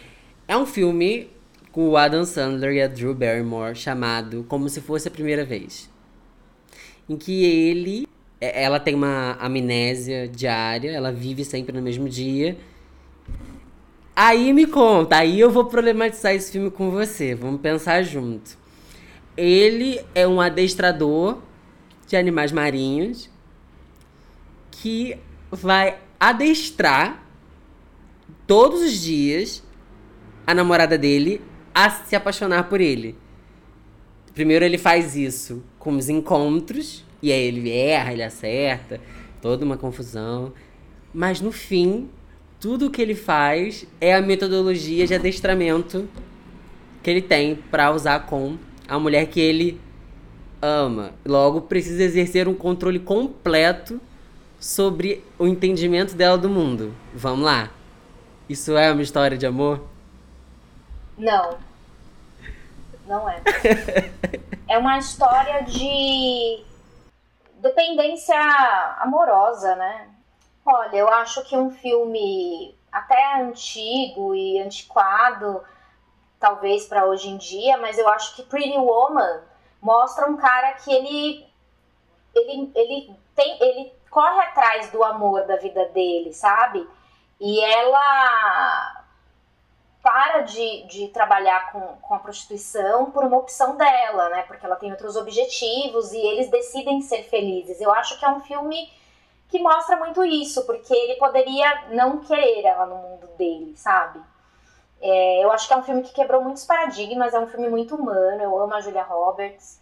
[0.47, 1.29] É um filme
[1.71, 5.89] com o Adam Sandler e a Drew Barrymore chamado Como se fosse a primeira vez.
[7.09, 8.07] Em que ele
[8.39, 12.55] é, ela tem uma amnésia diária, ela vive sempre no mesmo dia.
[14.15, 18.57] Aí me conta, aí eu vou problematizar esse filme com você, vamos pensar junto.
[19.35, 21.39] Ele é um adestrador
[22.07, 23.29] de animais marinhos
[24.71, 25.17] que
[25.51, 27.23] vai adestrar
[28.45, 29.63] todos os dias
[30.45, 31.41] a namorada dele
[31.73, 33.15] a se apaixonar por ele.
[34.33, 38.99] Primeiro ele faz isso com os encontros, e aí ele erra, ele acerta,
[39.41, 40.53] toda uma confusão.
[41.13, 42.09] Mas no fim,
[42.59, 46.07] tudo que ele faz é a metodologia de adestramento
[47.01, 49.79] que ele tem para usar com a mulher que ele
[50.63, 51.11] ama.
[51.25, 53.99] Logo, precisa exercer um controle completo
[54.59, 56.95] sobre o entendimento dela do mundo.
[57.13, 57.69] Vamos lá.
[58.47, 59.85] Isso é uma história de amor?
[61.17, 61.57] Não.
[63.05, 63.41] Não é.
[64.67, 66.63] é uma história de
[67.55, 68.39] dependência
[68.99, 70.07] amorosa, né?
[70.65, 75.61] Olha, eu acho que um filme até antigo e antiquado,
[76.39, 79.41] talvez para hoje em dia, mas eu acho que Pretty Woman
[79.83, 81.45] mostra um cara que ele
[82.33, 86.87] ele, ele tem ele corre atrás do amor da vida dele, sabe?
[87.39, 89.03] E ela
[90.01, 94.43] para de, de trabalhar com, com a prostituição por uma opção dela, né?
[94.43, 97.79] Porque ela tem outros objetivos e eles decidem ser felizes.
[97.79, 98.91] Eu acho que é um filme
[99.47, 104.19] que mostra muito isso, porque ele poderia não querer ela no mundo dele, sabe?
[105.05, 107.93] É, eu acho que é um filme que quebrou muitos paradigmas, é um filme muito
[107.93, 108.41] humano.
[108.41, 109.81] Eu amo a Julia Roberts.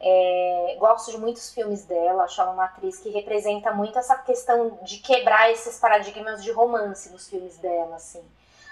[0.00, 4.78] É, gosto de muitos filmes dela, acho ela uma atriz que representa muito essa questão
[4.82, 8.24] de quebrar esses paradigmas de romance nos filmes dela, assim.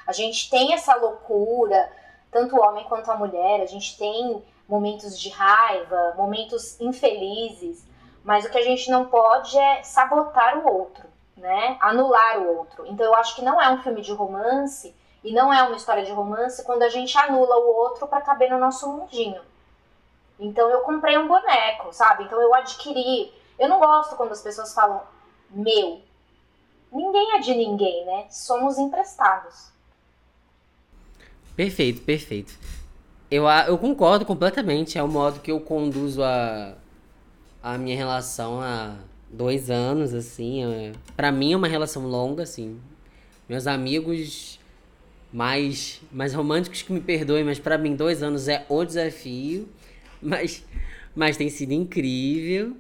[0.07, 1.93] A gente tem essa loucura,
[2.33, 7.85] tanto o homem quanto a mulher, a gente tem momentos de raiva, momentos infelizes,
[8.25, 11.05] mas o que a gente não pode é sabotar o outro,
[11.37, 11.77] né?
[11.81, 12.87] Anular o outro.
[12.87, 16.05] Então eu acho que não é um filme de romance e não é uma história
[16.05, 19.41] de romance quando a gente anula o outro para caber no nosso mundinho.
[20.39, 22.25] Então eu comprei um boneco, sabe?
[22.25, 23.33] Então eu adquiri.
[23.59, 25.03] Eu não gosto quando as pessoas falam
[25.51, 26.01] meu.
[26.91, 28.27] Ninguém é de ninguém, né?
[28.31, 29.71] Somos emprestados.
[31.55, 32.59] Perfeito, perfeito.
[33.31, 34.97] Eu, eu concordo completamente.
[34.97, 36.75] É o modo que eu conduzo a,
[37.63, 38.97] a minha relação há
[39.29, 40.65] dois anos, assim.
[40.65, 42.81] É, para mim é uma relação longa, assim.
[43.47, 44.60] Meus amigos
[45.33, 49.69] mais, mais românticos que me perdoem, mas para mim dois anos é o desafio.
[50.23, 50.65] Mas,
[51.15, 52.77] mas tem sido incrível.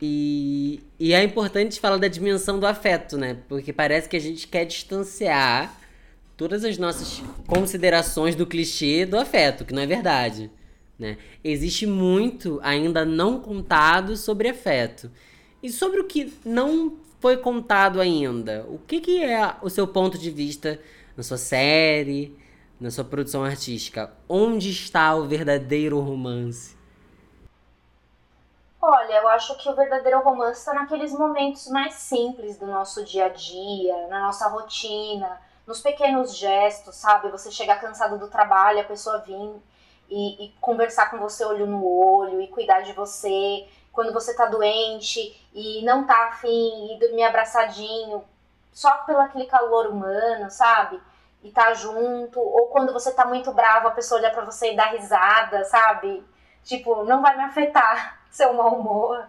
[0.00, 3.38] E, e é importante falar da dimensão do afeto, né?
[3.48, 5.78] Porque parece que a gente quer distanciar
[6.36, 10.50] todas as nossas considerações do clichê do afeto, que não é verdade.
[10.96, 11.18] Né?
[11.42, 15.10] Existe muito ainda não contado sobre afeto.
[15.60, 20.16] E sobre o que não foi contado ainda, o que, que é o seu ponto
[20.16, 20.80] de vista
[21.18, 22.38] na sua série,
[22.80, 24.12] na sua produção artística?
[24.28, 26.78] Onde está o verdadeiro romance?
[28.80, 33.26] Olha, eu acho que o verdadeiro romance está naqueles momentos mais simples do nosso dia
[33.26, 37.32] a dia, na nossa rotina, nos pequenos gestos, sabe?
[37.32, 39.60] Você chegar cansado do trabalho, a pessoa vir
[40.08, 43.66] e, e, conversar com você olho no olho e cuidar de você.
[43.92, 48.22] Quando você tá doente e não tá afim e dormir abraçadinho,
[48.72, 51.00] só pelo aquele calor humano, sabe?
[51.42, 52.40] E tá junto.
[52.40, 56.24] Ou quando você tá muito bravo, a pessoa olha pra você e dá risada, sabe?
[56.64, 59.28] Tipo, não vai me afetar seu mau humor.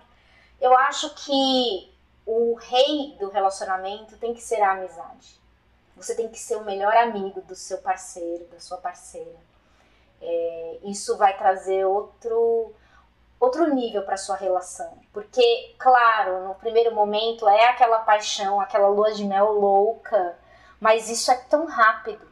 [0.60, 1.94] Eu acho que
[2.26, 5.40] o rei do relacionamento tem que ser a amizade
[6.00, 9.36] você tem que ser o melhor amigo do seu parceiro, da sua parceira.
[10.22, 12.74] É, isso vai trazer outro
[13.40, 19.14] outro nível para sua relação, porque claro, no primeiro momento é aquela paixão, aquela lua
[19.14, 20.38] de mel louca,
[20.80, 22.28] mas isso é tão rápido.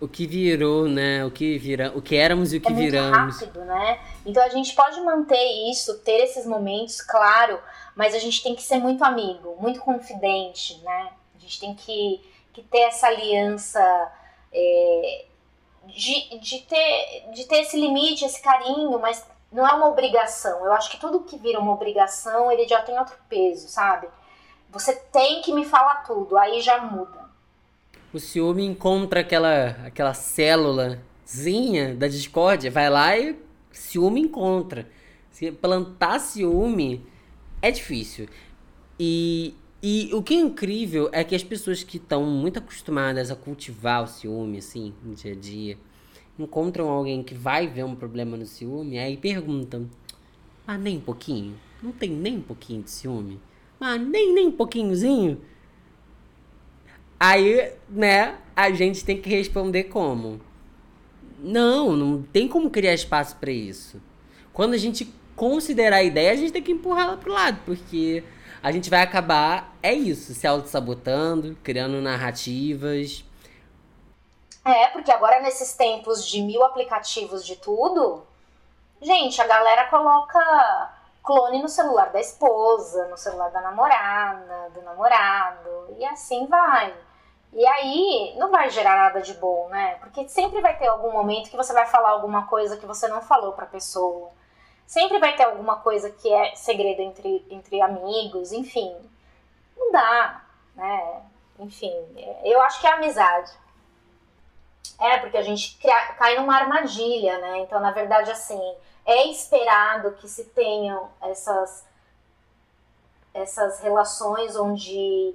[0.00, 1.24] O que virou, né?
[1.24, 3.40] O que vira, o que éramos e o que é viramos.
[3.40, 4.00] rápido, né?
[4.26, 7.58] Então a gente pode manter isso, ter esses momentos, claro,
[7.94, 11.12] mas a gente tem que ser muito amigo, muito confidente, né?
[11.34, 12.20] A gente tem que
[12.54, 14.12] que ter essa aliança,
[14.52, 15.24] é,
[15.86, 20.64] de, de, ter, de ter esse limite, esse carinho, mas não é uma obrigação.
[20.64, 24.08] Eu acho que tudo que vira uma obrigação, ele já tem outro peso, sabe?
[24.70, 27.23] Você tem que me falar tudo, aí já muda.
[28.14, 33.36] O ciúme encontra aquela, aquela célulazinha da discórdia, vai lá e
[33.72, 34.88] ciúme encontra.
[35.32, 37.04] Se plantar ciúme
[37.60, 38.28] é difícil.
[38.98, 39.54] E
[39.86, 44.02] e o que é incrível é que as pessoas que estão muito acostumadas a cultivar
[44.02, 45.76] o ciúme, assim, no dia a dia,
[46.38, 49.86] encontram alguém que vai ver um problema no ciúme, aí perguntam:
[50.66, 51.54] Ah, nem um pouquinho?
[51.82, 53.38] Não tem nem um pouquinho de ciúme?
[53.78, 55.42] Ah, nem, nem um pouquinhozinho?
[57.18, 60.40] Aí, né, a gente tem que responder como?
[61.38, 64.00] Não, não tem como criar espaço para isso.
[64.52, 68.22] Quando a gente considerar a ideia, a gente tem que empurrar ela pro lado, porque
[68.62, 73.24] a gente vai acabar, é isso, se auto-sabotando, criando narrativas.
[74.64, 78.22] É, porque agora nesses tempos de mil aplicativos de tudo,
[79.02, 80.40] gente, a galera coloca
[81.24, 86.94] clone no celular da esposa, no celular da namorada, do namorado, e assim vai.
[87.52, 89.94] E aí não vai gerar nada de bom, né?
[90.00, 93.22] Porque sempre vai ter algum momento que você vai falar alguma coisa que você não
[93.22, 94.30] falou pra pessoa.
[94.86, 98.94] Sempre vai ter alguma coisa que é segredo entre, entre amigos, enfim.
[99.76, 100.42] Não dá,
[100.74, 101.22] né?
[101.58, 101.94] Enfim,
[102.44, 103.50] eu acho que é amizade.
[105.00, 105.78] É, porque a gente
[106.18, 107.58] cai numa armadilha, né?
[107.60, 108.60] Então, na verdade, assim,
[109.06, 111.84] é esperado que se tenham essas,
[113.32, 115.34] essas relações onde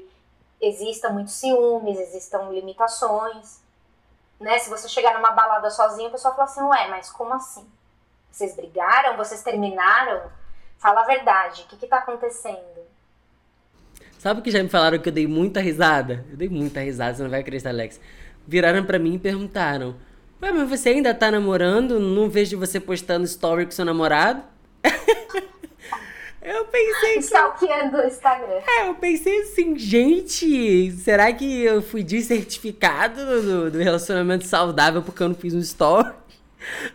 [0.61, 3.61] exista muito ciúmes, existam limitações.
[4.39, 4.57] Né?
[4.59, 7.65] Se você chegar numa balada sozinho, a pessoa fala assim, ué, mas como assim?
[8.31, 9.17] Vocês brigaram?
[9.17, 10.31] Vocês terminaram?
[10.77, 12.79] Fala a verdade, o que, que tá acontecendo?
[14.17, 16.25] Sabe que já me falaram que eu dei muita risada?
[16.29, 17.99] Eu dei muita risada, você não vai acreditar, Alex.
[18.45, 19.95] Viraram para mim e perguntaram:
[20.41, 21.99] Ué, mas você ainda tá namorando?
[21.99, 24.41] Não vejo você postando story com seu namorado?
[26.41, 27.13] eu pensei.
[27.15, 27.19] Que...
[27.19, 28.61] Stalkeando o Instagram.
[28.65, 35.21] É, eu pensei assim, gente, será que eu fui descertificado do, do relacionamento saudável porque
[35.21, 36.09] eu não fiz um story?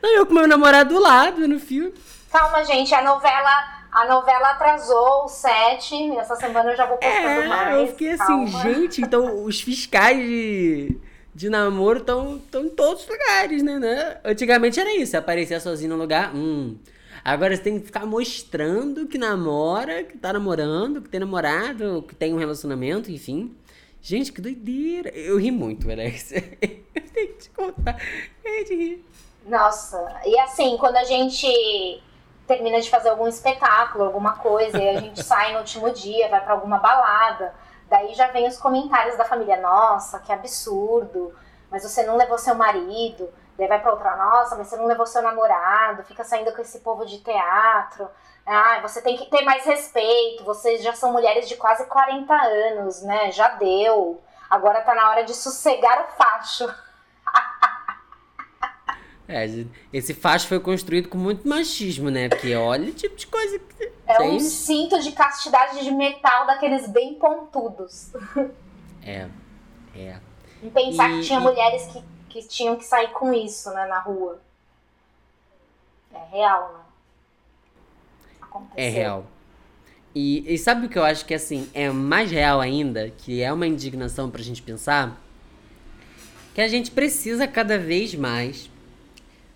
[0.03, 1.95] Não, eu com meu namorado do lado no filme.
[2.31, 3.85] Calma, gente, a novela.
[3.91, 5.95] A novela atrasou o set.
[6.19, 7.77] Essa semana eu já vou postando é, mais.
[7.77, 11.01] Eu fiquei assim, gente, então os fiscais de
[11.35, 14.18] de namoro estão em todos os lugares, né, né?
[14.24, 16.76] Antigamente era isso, aparecia sozinho no lugar, hum.
[17.24, 22.14] Agora você tem que ficar mostrando que namora, que tá namorando, que tem namorado, que
[22.14, 23.57] tem um relacionamento, enfim.
[24.03, 25.09] Gente, que doideira.
[25.09, 26.32] Eu ri muito, Alex.
[26.37, 26.41] eu
[27.14, 27.97] tenho que te contar.
[28.45, 29.05] É de rir.
[29.47, 31.47] Nossa, e assim, quando a gente
[32.47, 36.43] termina de fazer algum espetáculo, alguma coisa, e a gente sai no último dia, vai
[36.43, 37.55] para alguma balada,
[37.89, 41.35] Daí já vem os comentários da família, nossa, que absurdo,
[41.70, 43.28] mas você não levou seu marido.
[43.57, 46.80] Daí vai pra outra, nossa, mas você não levou seu namorado, fica saindo com esse
[46.80, 48.09] povo de teatro.
[48.47, 53.03] Ah, você tem que ter mais respeito, vocês já são mulheres de quase 40 anos,
[53.03, 53.30] né?
[53.30, 54.20] Já deu.
[54.51, 56.72] Agora tá na hora de sossegar o facho.
[59.27, 59.47] É,
[59.93, 62.29] esse facho foi construído com muito machismo, né?
[62.29, 63.93] Porque olha o tipo de coisa que.
[64.07, 68.12] É um cinto de castidade de metal daqueles bem pontudos.
[69.07, 69.29] É,
[69.95, 70.18] é.
[70.62, 71.43] E pensar e, que tinha e...
[71.43, 74.41] mulheres que, que tinham que sair com isso, né, na rua.
[76.12, 76.81] É real, né?
[78.41, 78.75] Aconteceu.
[78.77, 79.27] É real.
[80.14, 83.11] E, e sabe o que eu acho que, assim, é mais real ainda?
[83.11, 85.20] Que é uma indignação pra gente pensar?
[86.55, 88.70] Que a gente precisa cada vez mais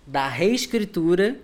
[0.09, 1.39] da reescritura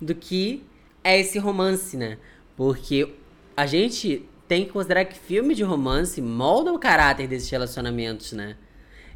[0.00, 0.64] do que
[1.04, 2.18] é esse romance, né?
[2.56, 3.14] Porque
[3.56, 8.56] a gente tem que considerar que filme de romance molda o caráter desses relacionamentos, né?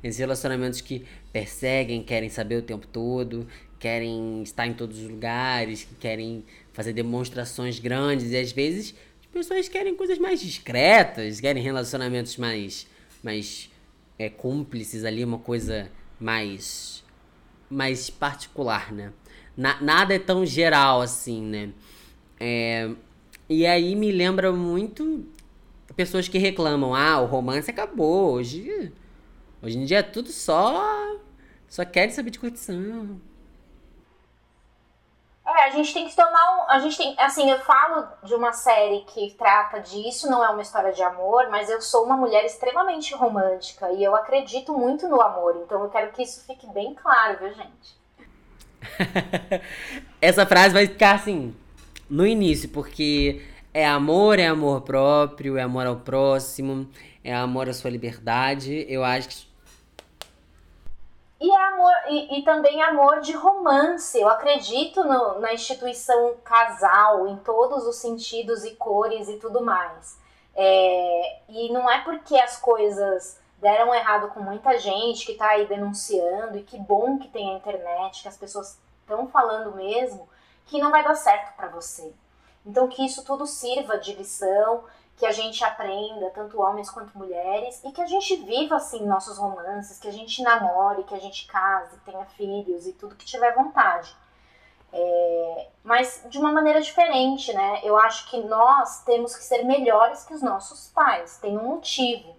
[0.05, 3.47] Esses relacionamentos que perseguem, querem saber o tempo todo,
[3.81, 9.27] querem estar em todos os lugares, que querem fazer demonstrações grandes e às vezes as
[9.27, 12.87] pessoas querem coisas mais discretas, querem relacionamentos mais
[13.21, 13.69] mais
[14.17, 15.91] é, cúmplices ali, uma coisa
[16.21, 17.02] mais
[17.73, 19.13] mais particular, né?
[19.57, 21.71] Na, nada é tão geral assim, né?
[22.39, 22.91] É,
[23.49, 25.27] e aí me lembra muito
[25.97, 28.35] pessoas que reclamam: ah, o romance acabou.
[28.35, 28.93] Hoje,
[29.63, 31.19] hoje em dia é tudo só.
[31.69, 33.21] Só querem saber de curtição.
[35.45, 36.71] É, a gente tem que tomar um.
[36.71, 37.17] A gente tem.
[37.19, 41.49] Assim, eu falo de uma série que trata disso, não é uma história de amor,
[41.51, 45.61] mas eu sou uma mulher extremamente romântica e eu acredito muito no amor.
[45.65, 48.03] Então eu quero que isso fique bem claro, viu, gente?
[50.23, 51.55] Essa frase vai ficar assim,
[52.09, 56.89] no início, porque é amor, é amor próprio, é amor ao próximo,
[57.25, 58.87] é amor à sua liberdade.
[58.89, 59.52] Eu acho que
[61.43, 64.21] e, é amor, e, e, também amor de romance.
[64.21, 70.17] Eu acredito no, na instituição casal, em todos os sentidos e cores e tudo mais.
[70.55, 75.67] É, e não é porque as coisas deram errado com muita gente que está aí
[75.67, 80.29] denunciando, e que bom que tem a internet, que as pessoas estão falando mesmo,
[80.67, 82.13] que não vai dar certo para você.
[82.65, 84.85] Então que isso tudo sirva de lição
[85.17, 89.39] que a gente aprenda, tanto homens quanto mulheres, e que a gente viva assim nossos
[89.39, 93.55] romances, que a gente namore, que a gente case, tenha filhos e tudo que tiver
[93.55, 94.15] vontade.
[94.93, 97.81] É, mas de uma maneira diferente, né?
[97.83, 102.37] Eu acho que nós temos que ser melhores que os nossos pais, tem um motivo,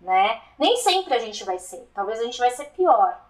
[0.00, 0.40] né?
[0.58, 3.20] Nem sempre a gente vai ser, talvez a gente vai ser pior,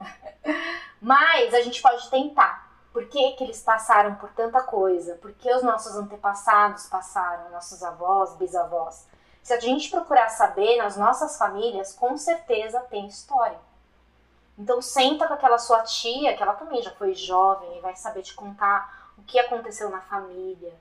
[1.02, 2.69] mas a gente pode tentar.
[2.92, 5.14] Por que, que eles passaram por tanta coisa?
[5.16, 9.06] Por que os nossos antepassados passaram, nossos avós, bisavós?
[9.42, 13.58] Se a gente procurar saber nas nossas famílias, com certeza tem história.
[14.58, 18.22] Então senta com aquela sua tia, que ela também já foi jovem e vai saber
[18.22, 20.72] te contar o que aconteceu na família.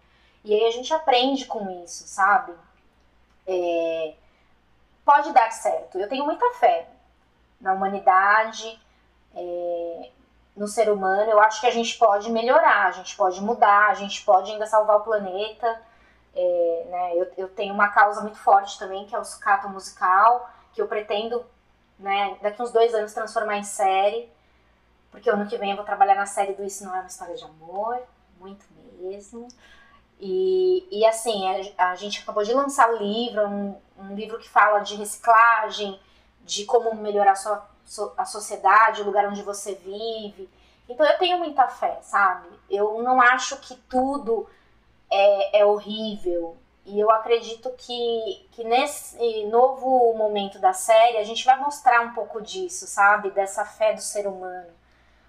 [0.44, 2.54] E aí a gente aprende com isso, sabe?
[3.46, 4.16] É...
[5.06, 6.00] Pode dar certo.
[6.00, 6.90] Eu tenho muita fé
[7.62, 8.80] na humanidade.
[9.36, 10.12] É
[10.60, 13.94] no ser humano, eu acho que a gente pode melhorar, a gente pode mudar, a
[13.94, 15.82] gente pode ainda salvar o planeta.
[16.36, 20.50] É, né, eu, eu, tenho uma causa muito forte também, que é o sucato musical,
[20.74, 21.46] que eu pretendo,
[21.98, 24.30] né, daqui uns dois anos, transformar em série,
[25.10, 27.36] porque ano que vem eu vou trabalhar na série do Isso Não É Uma História
[27.36, 27.98] de Amor,
[28.38, 28.66] muito
[29.00, 29.48] mesmo.
[30.20, 34.50] E, e assim, a, a gente acabou de lançar o livro, um, um livro que
[34.50, 35.98] fala de reciclagem,
[36.44, 37.66] de como melhorar sua
[38.18, 40.50] a sociedade, o lugar onde você vive.
[40.88, 42.48] Então eu tenho muita fé, sabe?
[42.70, 44.48] Eu não acho que tudo
[45.10, 46.58] é, é horrível.
[46.86, 52.14] E eu acredito que, que nesse novo momento da série a gente vai mostrar um
[52.14, 53.30] pouco disso, sabe?
[53.30, 54.70] Dessa fé do ser humano.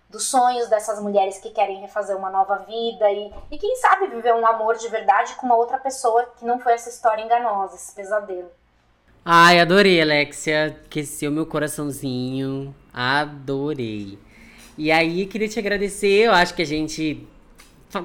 [0.09, 4.35] Dos sonhos dessas mulheres que querem refazer uma nova vida e, e quem sabe viver
[4.35, 7.95] um amor de verdade com uma outra pessoa que não foi essa história enganosa, esse
[7.95, 8.51] pesadelo.
[9.25, 10.79] Ai, adorei, Alexia.
[10.87, 12.75] Aqueceu meu coraçãozinho.
[12.93, 14.19] Adorei.
[14.79, 16.25] E aí, queria te agradecer.
[16.25, 17.27] Eu acho que a gente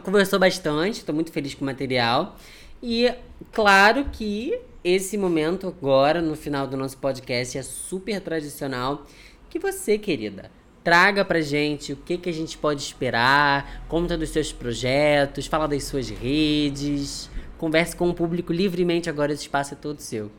[0.04, 1.00] conversou bastante.
[1.00, 2.36] Estou muito feliz com o material.
[2.84, 3.14] E
[3.54, 9.06] claro que esse momento agora, no final do nosso podcast, é super tradicional.
[9.50, 10.52] Que você, querida,
[10.84, 15.66] traga pra gente o que, que a gente pode esperar, conta dos seus projetos, fala
[15.66, 17.30] das suas redes.
[17.58, 20.30] Converse com o público livremente agora, esse espaço é todo seu.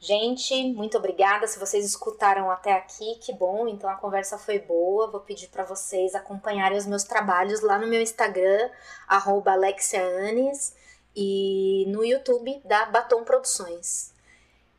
[0.00, 1.46] Gente, muito obrigada.
[1.48, 3.66] Se vocês escutaram até aqui, que bom.
[3.66, 5.10] Então a conversa foi boa.
[5.10, 8.70] Vou pedir para vocês acompanharem os meus trabalhos lá no meu Instagram,
[9.08, 10.74] @alexiaanes
[11.16, 14.12] e no YouTube da Batom Produções.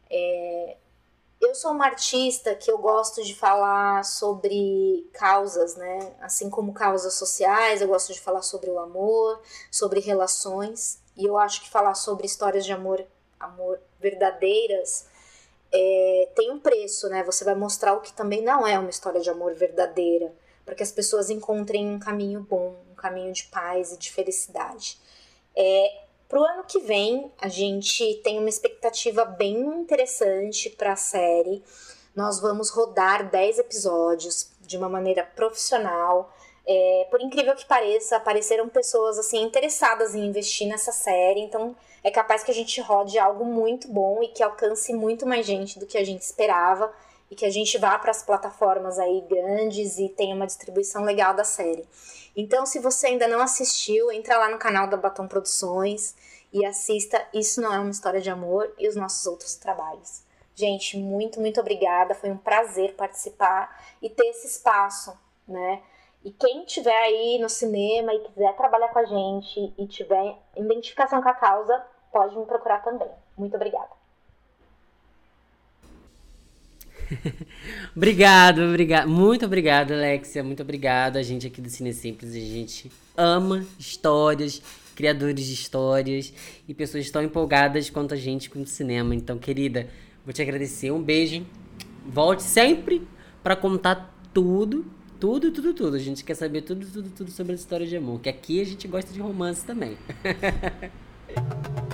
[0.10, 0.78] É...
[1.42, 6.14] Eu sou uma artista que eu gosto de falar sobre causas, né?
[6.22, 9.42] Assim como causas sociais, eu gosto de falar sobre o amor,
[9.72, 11.02] sobre relações.
[11.16, 13.06] E eu acho que falar sobre histórias de amor
[13.40, 15.06] amor verdadeiras,
[15.72, 17.24] é, tem um preço, né?
[17.24, 20.34] Você vai mostrar o que também não é uma história de amor verdadeira,
[20.66, 25.00] para que as pessoas encontrem um caminho bom, um caminho de paz e de felicidade.
[25.56, 31.64] É, Pro ano que vem, a gente tem uma expectativa bem interessante para a série.
[32.16, 36.32] Nós vamos rodar 10 episódios de uma maneira profissional.
[36.68, 42.12] É, por incrível que pareça, apareceram pessoas assim interessadas em investir nessa série, então é
[42.12, 45.86] capaz que a gente rode algo muito bom e que alcance muito mais gente do
[45.86, 46.94] que a gente esperava
[47.30, 51.34] e que a gente vá para as plataformas aí grandes e tenha uma distribuição legal
[51.34, 51.88] da série.
[52.36, 56.16] Então, se você ainda não assistiu, entra lá no canal da Batom Produções
[56.52, 60.24] e assista Isso Não É Uma História de Amor e os nossos outros trabalhos.
[60.56, 62.16] Gente, muito, muito obrigada.
[62.16, 65.82] Foi um prazer participar e ter esse espaço, né?
[66.24, 71.22] E quem tiver aí no cinema e quiser trabalhar com a gente e tiver identificação
[71.22, 71.82] com a causa,
[72.12, 73.08] pode me procurar também.
[73.38, 74.00] Muito obrigada.
[77.96, 79.10] obrigado, obrigado.
[79.10, 80.44] Muito obrigado, Alexia.
[80.44, 81.18] Muito obrigado.
[81.18, 84.62] A gente aqui do Cine Simples, a gente ama histórias,
[84.96, 86.34] criadores de histórias
[86.68, 89.16] e pessoas tão empolgadas quanto a gente com o cinema.
[89.16, 89.88] Então, querida,
[90.24, 90.92] vou te agradecer.
[90.92, 91.46] Um beijo.
[92.06, 93.08] Volte sempre
[93.44, 94.86] para contar tudo
[95.20, 95.96] tudo, tudo, tudo.
[95.98, 98.22] A gente quer saber tudo, tudo, tudo sobre a história de amor.
[98.22, 99.98] Que aqui a gente gosta de romance também.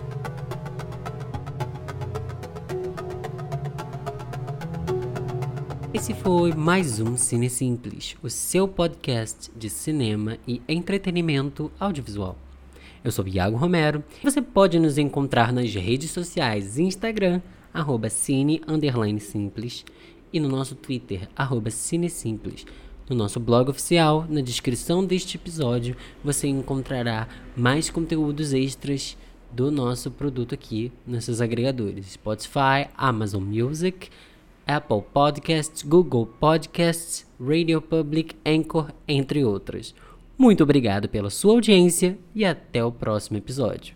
[5.96, 12.38] Esse foi mais um Cine Simples, o seu podcast de cinema e entretenimento audiovisual.
[13.02, 14.04] Eu sou Iago Romero.
[14.22, 17.42] Você pode nos encontrar nas redes sociais Instagram,
[17.74, 18.62] arroba cine,
[19.22, 19.86] simples,
[20.34, 22.66] e no nosso Twitter, arroba cinesimples.
[23.10, 27.26] No nosso blog oficial, na descrição deste episódio, você encontrará
[27.56, 29.18] mais conteúdos extras
[29.50, 34.10] do nosso produto aqui nesses agregadores: Spotify, Amazon Music,
[34.68, 39.94] Apple Podcasts, Google Podcasts, Radio Public, Anchor, entre outras.
[40.38, 43.96] Muito obrigado pela sua audiência e até o próximo episódio.